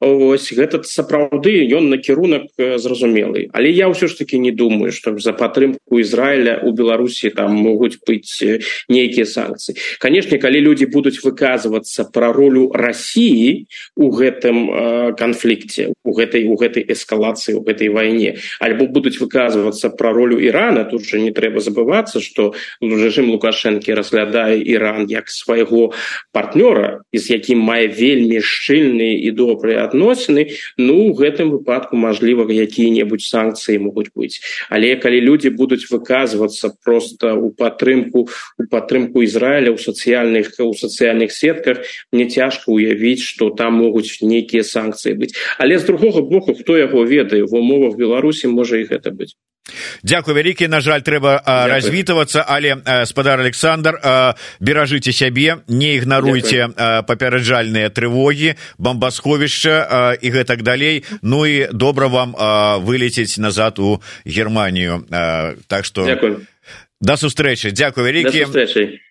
ось 0.00 0.52
гэта 0.56 0.80
сапраўды 0.82 1.60
ён 1.76 1.92
накірунак 1.92 2.48
зразумелый 2.56 3.50
але 3.52 3.68
я 3.70 3.92
ўсё 3.92 4.08
ж 4.08 4.16
таки 4.16 4.38
не 4.38 4.50
думаю 4.50 4.92
что 4.92 5.16
за 5.18 5.32
падтрымку 5.32 6.00
Ізраіля 6.00 6.60
у 6.64 6.72
беларусі 6.72 7.30
там 7.30 7.54
могуць 7.54 8.00
быць 8.06 8.40
нейкія 8.88 9.26
санкцыі. 9.26 9.76
Канешне 10.00 10.38
калі 10.38 10.60
людзі 10.60 10.86
будуць 10.88 11.20
выказвацца 11.20 12.08
пра 12.08 12.32
ролю 12.32 12.72
Росіі 12.72 13.66
у 13.96 14.08
гэтым 14.08 15.14
канфлікце 15.20 15.92
у 16.04 16.12
гэтай 16.16 16.48
у 16.48 16.56
гэтай 16.56 16.84
эскалацыі 16.88 17.60
у 17.60 17.62
гэтай 17.66 17.92
вайне 17.92 18.40
альбо 18.60 18.88
будуць 18.88 19.20
выказвацца 19.20 19.92
пра 19.92 20.12
ролю 20.16 20.40
Ірана 20.40 20.84
тут 20.84 21.04
же 21.04 21.20
не 21.20 21.30
трэба 21.30 21.60
забывацца 21.60 22.24
что 22.24 22.54
рэжым 22.80 23.30
лукашэнкі 23.36 23.92
разглядае 23.92 24.62
Іран 24.64 25.06
як 25.12 25.28
свайго 25.28 25.92
партнёра 26.32 27.04
з 27.12 27.24
якім 27.36 27.60
мае 27.60 27.92
вельмі 27.92 28.40
шчыльныя 28.40 29.20
і 29.20 29.30
добрыя 29.36 29.89
адносіны 29.90 30.54
ну 30.78 31.10
у 31.10 31.14
гэтым 31.18 31.50
выпадку 31.50 31.98
мажліва 31.98 32.46
якія-небудзь 32.46 33.26
санкцыі 33.26 33.82
могуць 33.82 34.14
быць. 34.14 34.38
Але 34.70 34.94
калі 34.94 35.18
людзі 35.26 35.50
будуць 35.50 35.90
выказвацца 35.90 36.72
просто 36.78 37.34
у 37.34 37.50
падтрымку 37.50 38.30
у 38.30 38.62
падтрымку 38.70 39.26
Ізраіля 39.26 39.74
ў 39.74 39.78
сацыяльных 39.82 40.54
у 40.62 40.72
сацыяльных 40.72 41.34
сетках 41.34 41.82
мне 42.14 42.30
цяжка 42.30 42.70
уявіць 42.70 43.26
что 43.26 43.50
там 43.50 43.82
могуць 43.82 44.22
нейкія 44.22 44.62
санкцыі 44.62 45.18
быць. 45.18 45.34
Але 45.58 45.82
з 45.82 45.84
другога 45.90 46.22
боку 46.22 46.54
хто 46.54 46.78
яго 46.78 47.04
ведае 47.04 47.42
в 47.44 47.54
умовах 47.58 47.98
беларусі 47.98 48.48
можа 48.48 48.78
і 48.78 48.86
гэта 48.86 49.10
быць 49.10 49.34
Дякую 50.02 50.34
вялікі 50.34 50.68
на 50.68 50.80
жаль 50.80 51.04
трэба 51.04 51.42
развітвацца 51.46 52.44
але 52.48 52.76
спадар 53.06 53.40
Александр 53.40 54.00
беражыце 54.60 55.12
сябе 55.12 55.60
не 55.68 55.94
ігнаруйце 56.00 56.72
папяраджальныя 57.06 57.90
трывогі 57.92 58.56
бомбасховішча 58.78 60.16
і 60.20 60.28
гэтак 60.30 60.62
далей. 60.62 61.04
Ну 61.22 61.46
і 61.46 61.68
добра 61.72 62.08
вам 62.08 62.34
вылецець 62.84 63.38
назад 63.38 63.78
у 63.78 64.00
германію 64.24 65.04
так 65.68 65.84
что 65.84 66.08
да 67.00 67.16
сустрэчы 67.16 67.72
дзякую 67.72 68.04
вялікі 68.06 68.46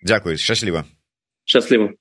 дзякуй 0.03 0.38
шчасліва 0.38 0.85
шчасліва 1.45 1.93